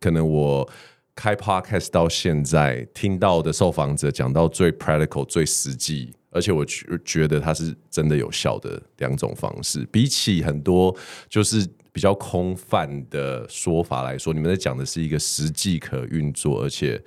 [0.00, 0.68] 可能我。
[1.20, 10.94] 开 podcast 到现在听到的受访者讲到最 practical 最实际而且我觉觉得它是真的有效的两种方式，比起很多
[11.28, 17.02] 就是比较空泛的说法来说，你们在讲的是一个实际可运作，而且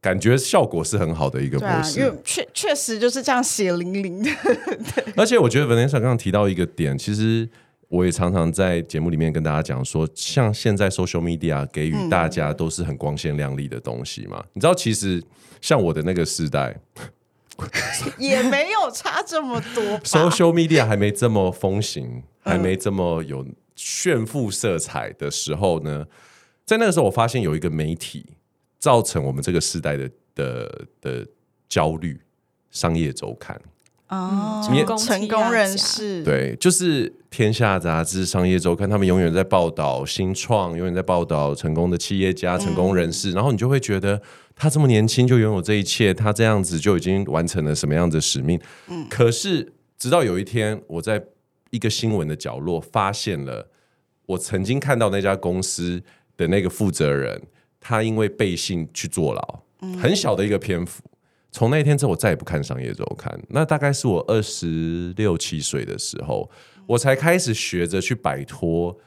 [0.00, 2.00] 感觉效果是很好的一个模式。
[2.00, 4.30] 因为确确实就是这样血淋淋的。
[5.16, 7.48] 而且我觉得 Vanessa 刚刚提到一个点，其实
[7.92, 14.38] 我也常常在节目里面跟大家讲说，像现在 social media 给予大家都是很光鲜亮丽的东西嘛。
[14.40, 15.22] 嗯、你知道，其实
[15.60, 16.74] 像我的那个时代。
[18.16, 26.06] 也没有差这么多，social media 还没这么风行，还没这么有炫富色彩的时候呢，
[26.64, 28.24] 在那个时候，我发现有一个媒体
[28.78, 31.26] 造成我们这个时代的的的
[31.68, 32.18] 焦虑，
[32.70, 33.60] 商业周刊。
[34.12, 34.62] 哦，
[34.98, 36.22] 成功人士。
[36.22, 44.20] 对，就是天下杂志、商业周刊，他们永远在报道新创，永远在报道成功的企业家、成功人士，嗯、然后你就会觉得
[44.54, 48.60] 他这么年轻就拥有这一切，他这样子就已经完成了什么样的使命？
[48.88, 51.24] 嗯，可是直到有一天，我在
[51.70, 53.70] 一个新闻的角落发现了
[54.26, 56.02] 我曾经看到那家公司
[56.36, 57.40] 的那个负责人，
[57.80, 59.62] 他因为背信去坐牢，
[59.98, 61.02] 很小的一个篇幅。
[61.52, 63.38] 从那一天之后，我再也不看商业周刊。
[63.48, 66.50] 那大概是我二十六七岁的时候，
[66.86, 68.98] 我才开始学着去摆脱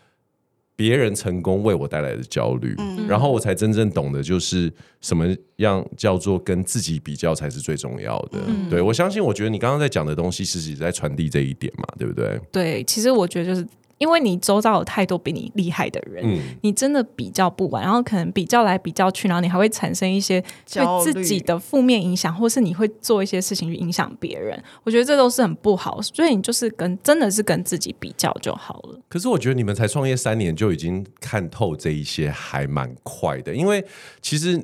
[0.75, 5.27] 别人成功为我带来的焦虑，嗯、然后我才真正懂得，就是什么
[5.57, 8.39] 样叫做跟自己比较才是最重要的。
[8.47, 12.39] 嗯、对，我相信，我觉得你刚刚在讲的东西，其实也在传递这一点嘛，对不对？
[12.51, 13.67] 对，其实我觉得就是。
[13.97, 24.61] 因为你周遭有太多比你厉害的人，嗯、你真的比较不完，然后可能比较来比较去，然后你还会产生一些对自己的负面影响，或是你会做一些事情去影响别人。
[24.83, 28.99] 我觉得这都是很不好，所以你就是跟真的是跟自己比较就好了。
[29.07, 33.55] 可是我觉得你们才创业三年就已经看透这一些，还蛮快的。
[33.55, 33.85] 因为
[34.21, 34.61] 其实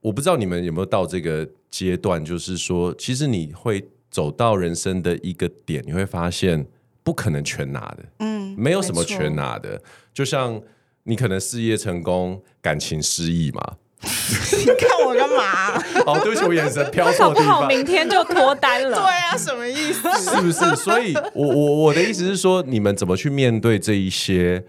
[0.00, 6.66] 我不知道你们有没有到这个阶段，就是说，其实你会走到人生的一个点，你会发现。
[7.02, 9.80] 不可能全拿的，嗯，没有什么全拿的。
[10.12, 10.60] 就像
[11.04, 13.76] 你可能事业成功，感情失意嘛。
[14.02, 15.74] 你看我干嘛？
[16.06, 17.26] 哦，对不起，我眼神飘错。
[17.26, 17.66] 好不好？
[17.68, 18.96] 明天就脱单了？
[18.96, 20.08] 对啊，什么意思？
[20.18, 20.76] 是不是？
[20.76, 24.64] 所以我我我的意思是说，你们怎么去面对这一些？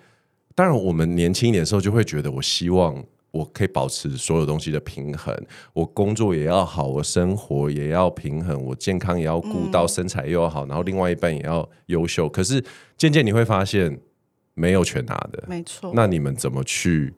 [0.54, 3.04] 当然，我们年轻一点的时候就会觉得，我希望。
[3.32, 5.36] 我可以保持所有东西的平衡，
[5.74, 12.28] 我工作也要好，我生活也要平衡，我健康也要顾到，身材又要好，然后另外一半也要优秀。
[12.28, 12.63] 可是
[12.98, 14.00] 渐渐你会发现，
[14.54, 15.91] 没有全拿的，没错。
[15.96, 17.13] 那你们怎么去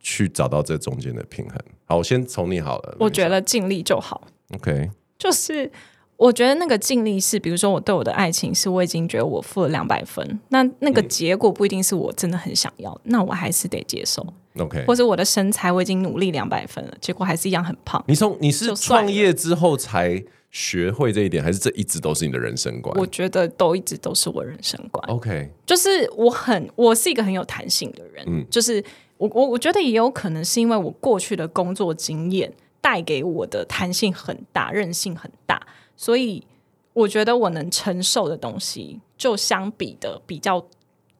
[0.00, 1.58] 去找到这中间的平衡？
[1.86, 2.96] 好，我先从你好了。
[3.00, 4.28] 我觉得尽力就好。
[4.54, 5.72] OK，就是。
[6.16, 14.24] 我觉得那个尽力是，比如说我对我的爱情是我已经觉得我付了两百分，那那个结果不一定是我真的很想要，嗯、那我还是得接受。
[14.58, 18.02] OK，或者我的身材我已经努力两百分了，结果还是一样很胖。
[18.06, 20.22] 你从你是创业之后才
[20.52, 22.96] 学会这一点，还是这一直都是你的人生观？
[22.96, 25.04] 我觉得都一直都是我人生观。
[25.08, 28.82] OK，就是我很我是一个很有弹性的人，嗯，就是
[29.16, 35.60] 我我我觉得也有可能是因为我过去的工作经验带给我的弹性很大，韧性很大。
[35.96, 36.46] 所以
[36.92, 40.64] 我觉得我能承受的东西就相比的比较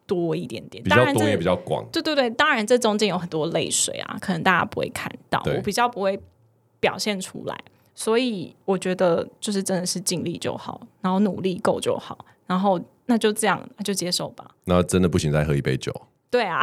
[0.06, 1.86] 多一点点，比较多也比较广。
[1.90, 6.20] 对对对，当然这中间有很多泪水啊，可能大家不会看到，我比较不会
[6.80, 7.58] 表现出来。
[7.94, 14.44] 所以我觉得就是真的是尽力就好，然后努力够就好，然后那就这样，那就接受吧。
[14.64, 15.94] 那真的不行，再喝一杯酒。
[16.34, 16.60] 对啊，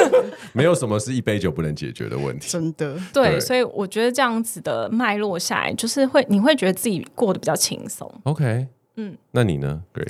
[0.54, 2.48] 没有什么是一杯酒不能解决的问题。
[2.48, 8.10] 真的，对，对，所以我觉得这样子的脉络下来，就是会你会觉得自己过得比较轻松。
[8.22, 10.08] OK，嗯，那你呢，Grace？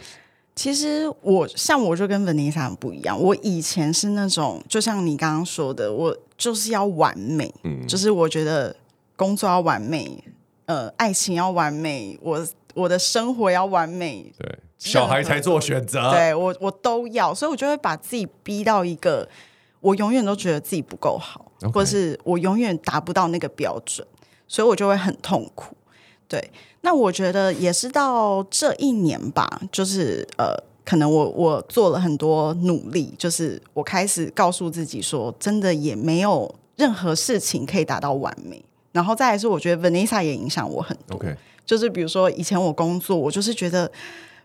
[0.54, 8.76] 其实我像我就跟 Vanessa 很不一样，我以前是那种，就像你刚刚说的，我就是要完美，嗯，就是我觉得
[9.16, 10.22] 工作要完美，
[10.66, 14.58] 呃，爱情要完美，我我的生活要完美，对。
[14.80, 19.28] 小孩才做选择，对我我都要，所以我就会把自己逼到一个，
[19.80, 24.06] 我永远都觉得自己不够好.或者是我永远达不到那个标准，
[24.48, 25.76] 所以我就会很痛苦。
[26.26, 38.64] 对，那我觉得也是到这一年吧，就是呃，可能我我做了很多努力，就是我开始告诉自己说，真的也没有任何事情可以达到完美。
[38.92, 41.20] 然后再来是，我觉得 Vanessa 也影响我很多.
[41.66, 43.92] 就是比如说以前我工作，我就是觉得。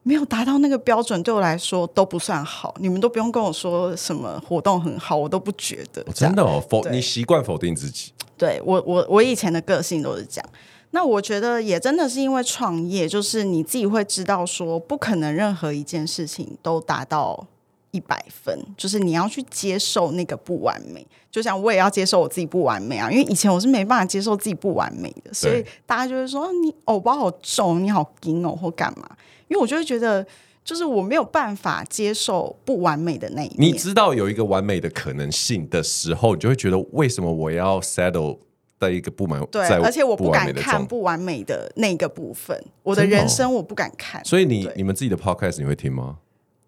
[0.07, 2.75] 没有达到那个标准，对我来说都不算好。
[2.79, 5.99] 你们都不用跟我说什么活动很好，我都不觉得。
[6.03, 8.11] 哦、真的哦，否你习惯否定自己。
[8.37, 10.49] 对我，我我以前的个性都是这样。
[10.91, 17.47] 那我觉得也真的是因为创业，就是你自己会知道说，不可能任何一件事情都达到
[17.89, 21.05] 一百分，就是你要去接受那个不完美。
[21.35, 29.05] 就像我也要接受我自己不完美啊，因为以前我是没办法接受自己不完美的，所以大家就会说你偶包好重，你好紧哦，或干嘛？
[29.49, 30.25] 因为我就会觉得，
[30.63, 33.73] 就是我没有办法接受不完美的那一面。
[33.73, 38.39] 你知道有一个完美的可能性的时候，你就会觉得为什么我要 settle
[38.79, 44.23] 在一个不满对，而且我不敢看不完美的那个部分，我的人生我不敢看。
[44.23, 46.19] 所以你你们自己的 podcast 你会听吗？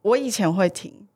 [0.01, 1.06] 我以前会听。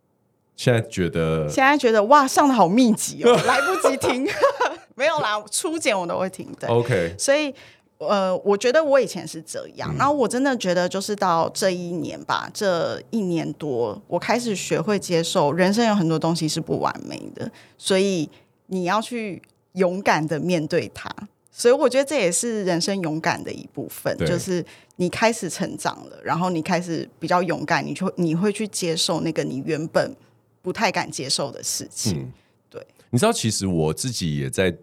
[0.56, 4.28] 现在觉得，现在觉得哇，上的好密集哦， 来不及听，
[4.93, 6.47] 没有啦，初检我都会听。
[6.60, 7.16] 的，OK。
[7.18, 7.52] 所以，
[7.97, 17.49] 呃，我觉得我以前是这样，然后我真的觉得，就是到这一年吧，这一年多，我开始学会接受人生有很多东西是不完美的，
[17.80, 18.30] 所以
[18.68, 19.41] 你要去
[19.74, 21.10] 勇敢的面对它。
[21.52, 24.64] 所以，我觉得这也是人生勇敢的一部分，就是
[24.97, 30.16] 你开始成长了，然后你开始比较勇敢，你就你会去接受那个你原本。
[30.62, 32.32] 不太敢接受的事情，嗯、
[32.70, 34.76] 对，你知道，其实我自己也在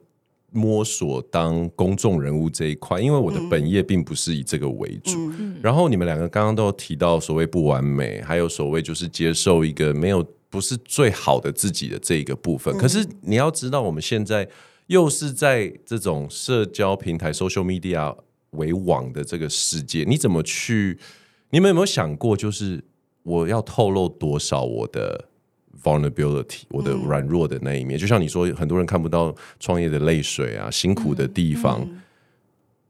[0.51, 5.13] 摸索当公众人物这一块，因为我的本业并不是以这个为主。
[5.39, 12.75] 嗯、然后你们两个刚刚都有提到所谓不完美，还有所谓就是接受一个没有不是最好的自己的这一个部分。
[12.75, 14.49] 嗯、可是你要知道，我们现在
[14.87, 18.17] 又是在这种社交平台 （social media）
[18.53, 20.99] 为网的这个世界，你怎么去？
[21.51, 22.83] 你们有没有想过，就是
[23.23, 25.29] 我要透露多少我的
[25.83, 31.81] ？vulnerability，我的软弱的那一面，嗯、就像你说，很多人看不到创业的泪水啊，辛苦的地方。
[31.83, 32.03] 嗯嗯、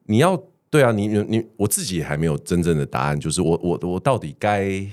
[0.06, 4.86] 你要对啊，你你我自己还没有真正的答案，就是我我我到底该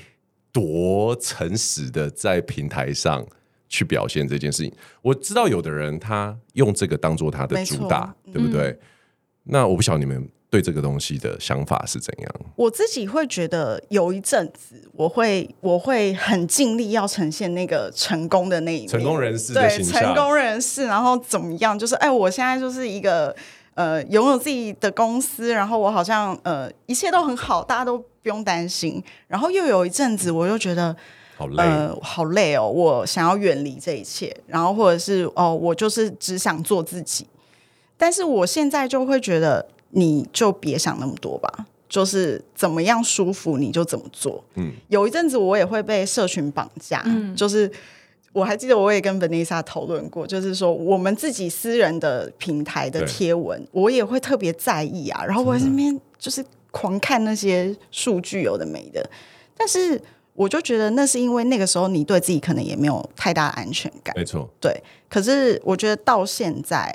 [0.52, 3.26] 多诚实的在平台上
[3.68, 4.74] 去表现这件事情？
[5.02, 8.70] 我知道有的人他用这个当做他的主打，对不对？
[8.70, 8.80] 嗯、
[9.43, 10.30] 那我不晓得你们。
[10.56, 12.32] 对这个东西的想法是怎样？
[12.56, 21.78] 我自己会觉得有一阵子，我会我会很尽力要呈现那个成功的那一面，成功人士对，成功人士，然后怎么样？
[21.78, 23.36] 就是哎，我现在就是一个
[23.74, 29.03] 呃拥有自己的公司，然后我好像呃一切都很好，大家都不用担心。
[29.28, 30.95] 然后又有一阵子，我就觉得
[31.36, 37.28] 好累，呃，好累哦，我想要远离这一切，然后或者是哦，我就是只想做自己。
[37.97, 39.68] 但是我现在就会觉得。
[39.92, 44.44] 你就别想那么多吧，就是怎么样舒服你就怎么做。
[44.56, 47.72] 嗯，有一阵子我也会被社群绑架，嗯，就是
[48.34, 55.24] 我还记得我也跟 Vanessa 讨论过，就是说我们自己私人的平台的贴文，我也会特别在意啊。
[55.24, 59.10] 然后我在这边就是狂看那些数据，有的没的。
[59.56, 60.02] 但是
[60.34, 64.50] 我就觉得那是因为那个时候你对自己可能也没有太大的安全感，没错。
[64.60, 66.94] 对，可是我觉得到现在。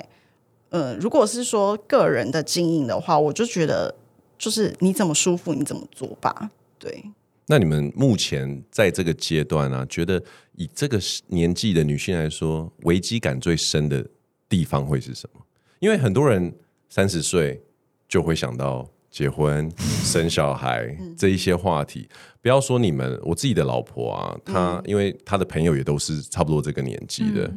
[0.71, 3.93] 呃，如果是说个人的经营的话，我就觉得
[4.37, 6.49] 就是你怎么舒服你怎么做吧。
[6.79, 7.03] 对。
[7.47, 10.23] 那你们目前在这个阶段啊，觉得
[10.55, 10.97] 以这个
[11.27, 14.05] 年纪的女性来说，危机感最深的
[14.47, 15.41] 地方会是什么？
[15.79, 16.53] 因为很多人
[16.87, 17.61] 三十岁
[18.07, 22.07] 就会想到结婚、生小孩这一些话题。
[22.41, 27.53] 不要说你们，我自己的老婆啊，她因为她的朋友也都是差不多这个年纪的。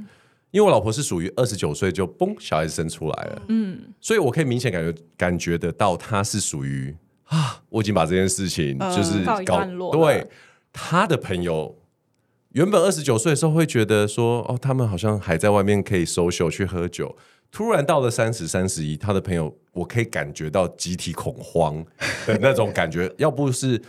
[0.54, 6.94] 因为我老婆是属于二十九岁就嘣小孩子生出来了，嗯，所以我可以明显感觉感觉得到，她是属于
[7.24, 10.24] 啊，我已经把这件事情就是搞对
[10.72, 11.76] 她的朋友，
[12.52, 17.16] 原本二十九岁的时候会觉得说哦，他们好像还在外面可以 social 去喝酒，
[17.50, 21.84] 突然到了三十三十一，他的朋友我可以感觉到集体恐慌
[22.28, 23.82] 的那种感觉，要不是。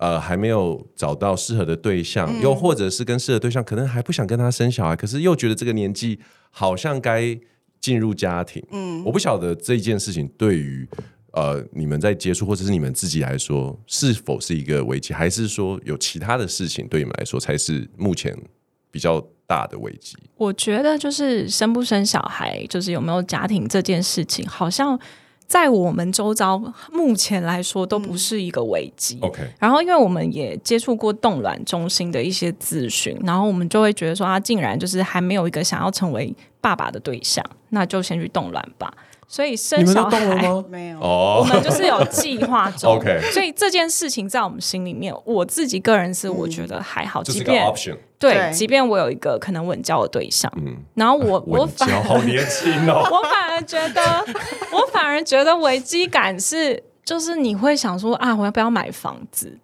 [0.00, 6.18] 呃，还没有找到适合的对象，嗯、又或者是跟适合对象，可能还不想跟他生小孩，可是又觉得这个年纪
[6.50, 7.38] 好像该
[7.78, 8.64] 进入家庭。
[8.70, 10.88] 嗯，我不晓得这件事情对于
[11.32, 18.34] 呃你们在接触，或者是你们自己来说，是否是一个危机，还是说有其他的事情对你们来说才是目前
[18.90, 20.16] 比较大的危机？
[20.38, 24.98] 我觉得就是生不生小孩，就是有没有家庭这件事情，好像。
[25.50, 26.56] 在我们周遭，
[26.92, 29.18] 目前来说都不是一个危机。
[29.20, 38.94] 嗯、OK，然后因为我们也接触过冻卵中心的一些咨询，然后我们就会觉得说，他竟然就是还没有一个想要成为爸爸的对象，那就先去冻卵吧。
[39.32, 40.18] 所以生小孩
[40.68, 42.96] 没有，我们就是有计划中。
[42.98, 47.64] OK，所以这件事情在我们心里面，我自己个人是我觉得还好，即便
[48.18, 54.02] 对，即便我有一个可能稳交的对象，嗯，然后我我反而好年轻哦， 我反而觉得，
[54.72, 59.56] 我反而觉得危机感是，就是你会想说啊，我要不要买房子？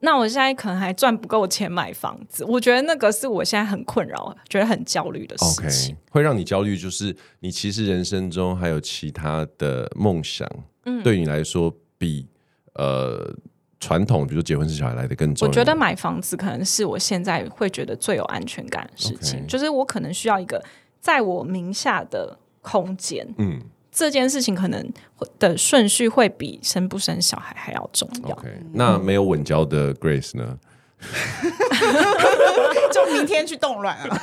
[0.00, 5.94] 那我现在可能还赚不够钱买房子，我觉得那个是我现在很困扰、觉得很焦虑的事情。
[5.94, 10.48] Okay, 会让你焦虑，就是你其实人生中还有其他的梦想，
[10.84, 12.28] 嗯，对你来说比
[12.74, 13.34] 呃
[13.80, 15.50] 传统，比如说结婚生小孩来的更重要？
[15.50, 19.46] 我觉得买房子可能是我现在会觉得最有安全感的事情，Okay.
[19.46, 20.64] 就是我可能需要一个
[21.00, 23.26] 在我名下的空间。
[23.38, 23.60] 嗯，
[23.98, 24.92] 这件事情可能
[25.40, 28.36] 的顺序会比生不生小孩还要重要。
[28.36, 28.54] Okay.
[28.72, 30.56] 那没有稳交的 Grace 呢？
[32.92, 34.22] 就明天去冻卵 啊！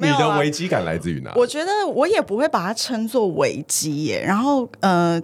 [0.00, 1.32] 你的危机感来自于哪？
[1.34, 4.22] 我觉得我也不会把它称作危机耶。
[4.24, 5.20] 然后呃。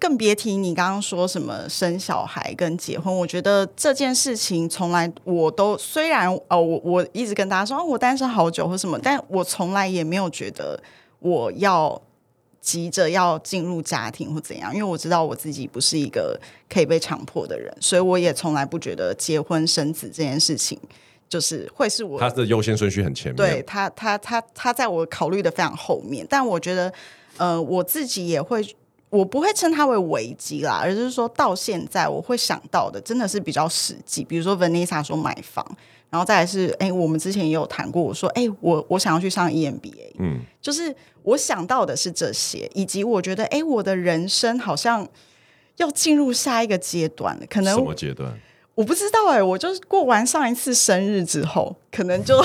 [0.00, 10.78] 更别提你刚刚说什么生小孩跟结婚，我觉得这件事情从来我都虽然哦，我我一直跟大家说我单身好久或什么，但我从来也没有觉得
[11.20, 11.98] 我要
[12.64, 20.78] 急着要进入家庭或怎样，因为我知道我自己不是一个可以被强迫的人，所以我也从来不觉得结婚生子这件事情
[21.28, 26.90] 就是会是我他的优先顺序很前面，对他他他他在我考虑的非常后面，但我觉得
[27.36, 28.64] 呃我自己也会。
[29.14, 35.64] 我不会称它为危机啦，而是说到现在我会想到的真的是比较实际，比如说 Vanessa 说买房，
[36.10, 40.92] 然后再来是哎，我们之前也有谈过，我说哎，我我想要去上 EMBA，嗯，就是
[41.22, 45.06] 我想到的是这些，以及我觉得哎，我的人生好像
[45.76, 48.36] 要进入下一个阶段了，可能什么阶段？
[48.74, 52.44] 我不知道哎、欸，我就是过完上一次生日之后，可能就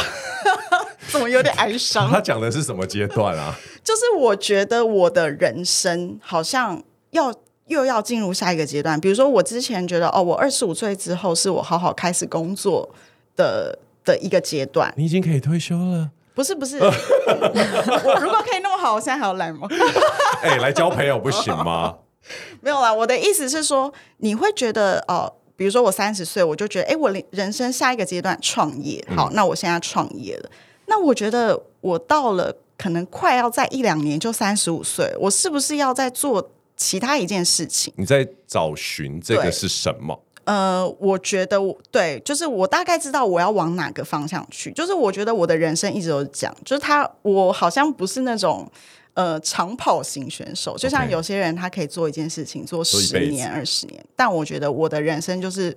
[1.09, 2.07] 怎么有点哀伤。
[2.07, 3.57] 他讲的是什么阶段啊？
[3.89, 6.79] 就是我觉得我的人生好像
[7.09, 7.33] 要
[7.65, 9.01] 又要进入下一个阶段。
[9.01, 12.87] 比如说，我之前觉得哦，我二十五岁之后是我好好开始工作
[13.35, 14.93] 的的一个阶段。
[14.95, 16.11] 你已经可以退休了？
[16.35, 19.67] 不是不是， 我如果可以那么好，我现在还要来吗？
[20.43, 21.95] 哎、欸，来交朋友不行吗？
[22.61, 25.33] 没有啦，我的意思是说，你会觉得哦。
[25.55, 30.49] 比如说我三十岁，我就觉得，哎，我人生下一个阶段创业，好，那我现在创业了。
[30.85, 37.93] 那我觉得我到了可能快要在一两年就三十五岁，我是不是要再做其他一件事情？
[37.97, 40.19] 你在找寻这个是什么？
[40.45, 41.59] 呃，我觉得
[41.91, 44.71] 对，就是我大概知道我要往哪个方向去。
[44.71, 48.71] 就是我觉得我的人生一直都是这样，就是他，我好像不是那种。
[49.15, 55.75] 呃，长跑型选手，就像有些人他可以做一件事情做十年、二十年，但我觉得我的人生就是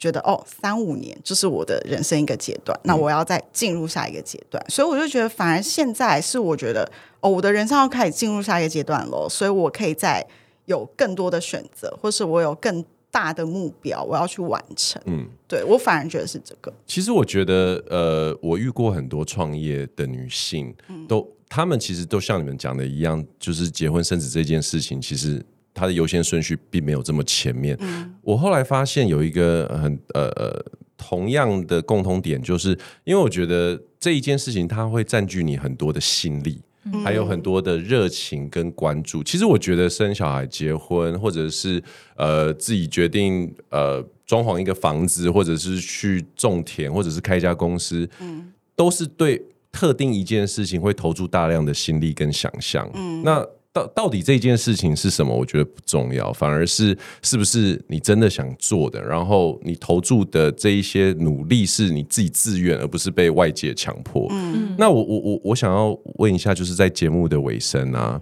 [0.00, 6.90] 觉得哦，三五年就是我的人生一个阶段，那我要再进入下一个阶段，所以我就觉得反而现在是我觉得
[7.20, 10.26] 哦，我的人生要开始进入下一个阶段了，所以我可以再
[10.64, 15.00] 有更多的选择，或是我有更大的目标我要去完成。
[15.04, 16.72] 嗯，对我反而觉得是这个。
[16.86, 20.74] 其实我觉得，呃，我遇过很多创业的女性
[21.06, 21.20] 都。
[21.20, 25.44] 嗯他们其实都像你们讲的一样，就是结婚生子这件事情，其实
[25.74, 27.76] 它的优先顺序并没有这么前面。
[27.80, 30.64] 嗯、我后来发现有一个很呃呃
[30.96, 32.70] 同样的共同点，就是
[33.04, 39.22] 因为我觉得这一件事情它会占据你很多的心力，嗯、还有很多的热情跟关注。
[39.22, 41.82] 其实我觉得生小孩、结婚，或者是
[42.16, 49.42] 呃自己决定呃装潢一个房子，或者是去种田，或者是开一家公司，嗯、都是对。
[49.72, 55.34] 特定一件事情会投注大量的心力跟想象，嗯，那到到底这件事情是什么？
[55.34, 64.26] 我觉得不重要，反而是是不是你真的想做的，然后你投注的这一些努力是你自己自愿，而不是被外界强迫。
[64.30, 68.20] 嗯，那我我我我想要问一下，就是在节目的尾声啊，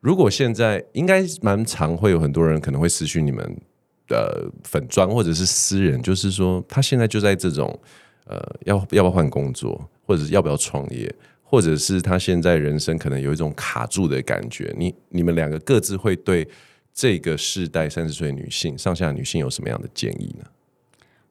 [0.00, 3.56] 如果现在应该蛮常会有很多人可能会失去你们
[4.06, 7.78] 的粉砖或者是私人，就是说他现在就在这种
[8.26, 9.88] 呃，要要不要换工作？
[10.04, 11.14] 或者是要不要创业，
[11.50, 16.46] 或者是他现在人生可能有一种卡住的感觉，你你们两个各自会对
[16.92, 20.44] 这个世代三十岁女性、上下女性有什么样的建议呢？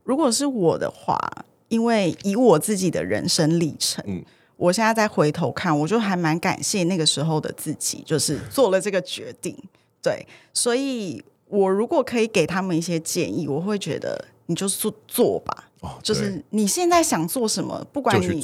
[0.03, 1.19] 如果是我的话，
[1.67, 4.23] 因为以我自己的人生历程，嗯，
[4.55, 9.55] 我现在再回头看，我就还蛮感谢那个时候的自己，就是做了这个决定。
[10.01, 15.69] 对，所以我如果可以给他们一些建议，我会觉得你就做做吧。
[15.81, 18.43] 哦，就是你现在想做什么，不管你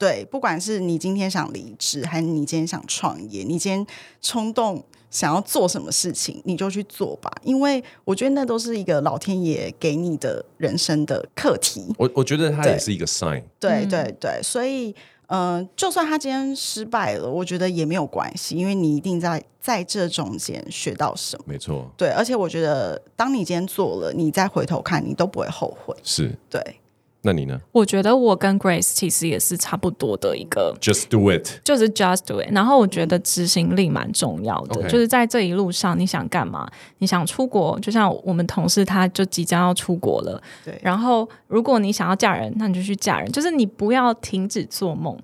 [0.00, 3.86] 对，不管是你今天想离职，还是你今天想创业，你今天
[4.22, 7.30] 冲动想要做什么事情，你就去做吧。
[7.44, 11.94] 因为我觉得那都是一个老天爷给你的人生的课题。
[11.98, 13.44] 我我觉得它也是一个 sign。
[13.60, 14.96] 对对对，所以。
[15.32, 21.44] 嗯、呃，就算他今天失败了，我觉得也没有关系，因为你一定在在这中间学到什么。
[21.46, 25.94] 没错，对，而且我觉得，当你今天做了，你再回头看，你都不会后悔。
[26.02, 26.79] 是，对。
[27.22, 27.60] 那你呢？
[27.72, 32.48] 我觉得我跟 Grace 其实也是差不多的一个，Just do it，就是 Just do it。
[32.50, 36.66] 然后我觉得执行力蛮重要的.就是在这一路上，你想干嘛？
[36.98, 40.42] 你想出国，就像我们同事，他就即将要出国了。
[40.64, 40.80] 对。
[40.82, 45.16] 然后，如果你想要嫁人，那你就去嫁人，就是你不要停止做梦。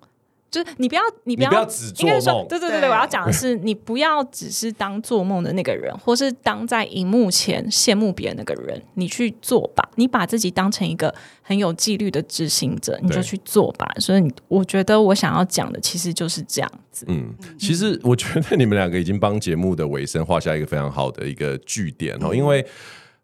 [0.57, 2.49] 就是你不要，你不要，你不要只做梦。
[2.49, 9.87] 对对对对，我要讲的是，你不要只是当做梦的那个人，或是当在荧幕前羡慕别人那个人，你去做吧。
[9.97, 13.87] 你把自己当成一个很有纪律的执行者，你就去做吧。
[13.99, 17.05] 所以，我觉得我想要讲的其实就是这样子。
[17.09, 22.65] 嗯，其实我觉得你们两个已经帮节目的尾声画下一个非常好的一个句点哦，嗯、因为。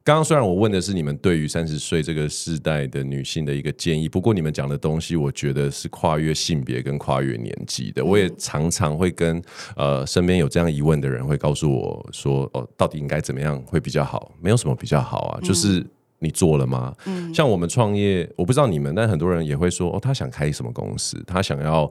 [0.05, 8.05] 刚刚虽然我问的是你们对于三十岁这个世代的女性的一个建议，不过你们讲的东西，我觉得是跨越性别跟跨越年纪的。
[8.05, 9.41] 我也常常会跟
[9.77, 14.33] 呃身边有这样疑问的人会告诉我说，哦，到底应该怎么样会比较好？
[14.41, 15.87] 没有什么比较好啊，就是
[16.19, 16.93] 你做了吗？
[17.07, 21.89] 嗯，像我们创业，我不知道你们，但很多人也会说，哦，他想开什么公司，他想要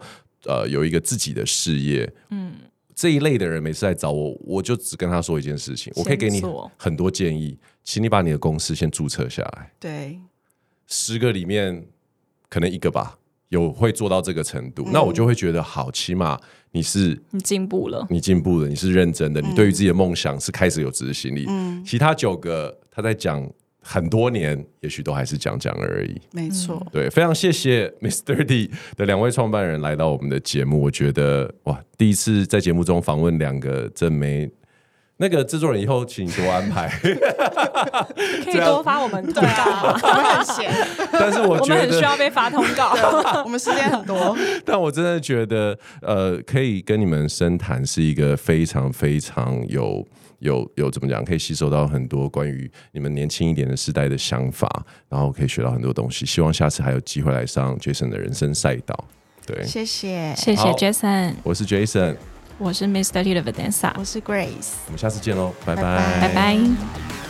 [0.47, 2.51] 呃有一个自己的事业，嗯。
[2.93, 6.39] 这一类的人每次来找我，我就只跟他说一件事情，我可以给你
[6.77, 9.71] 很多建议，请你把你的公司先注册下来。
[9.79, 10.19] 对，
[10.87, 11.85] 十个里面
[12.49, 13.17] 可能一个吧，
[13.49, 16.39] 有会做到这个程度，嗯、那我就会觉得好，起码
[16.71, 21.45] 你是你进步了，你进步了，你是认真的，你对于自己的梦想是开始有执行力。
[21.47, 23.49] 嗯，其他九个他在讲。
[23.83, 26.15] 很多年，也许都还是讲讲而已。
[26.33, 30.79] 没错，对，非常谢谢 Miss Dirty 的两位创办人来到我们的节目。
[30.79, 34.47] 我觉得哇，第一次在节目中访问两个正妹，
[35.21, 36.89] 那个制作人以后请你多安排，
[38.43, 39.99] 可以多发我们通告吗？
[40.01, 40.73] 我们很闲，
[41.13, 42.95] 但是我觉得我们很需要被发通告，
[43.45, 44.35] 我们时间很多。
[44.65, 50.05] 但我真的觉得，呃，可以跟你们深谈是一个非常非常有。
[50.39, 51.23] 有有怎么讲？
[51.23, 54.67] 可以吸收到很多关于你们年轻一点的时代的想法，
[55.07, 56.25] 然后可以学到很多东西。
[56.25, 59.05] 希望下次还有机会来上 Jason 的人生赛道。
[59.45, 61.33] 对，谢谢，谢谢 Jason。
[61.43, 62.15] 我是 Jason，
[62.63, 64.73] 我是 Miss Dirty 的 Vanessa，我是 Grace。
[64.85, 65.81] 我们下次见喽，拜拜，
[66.21, 67.20] 拜拜。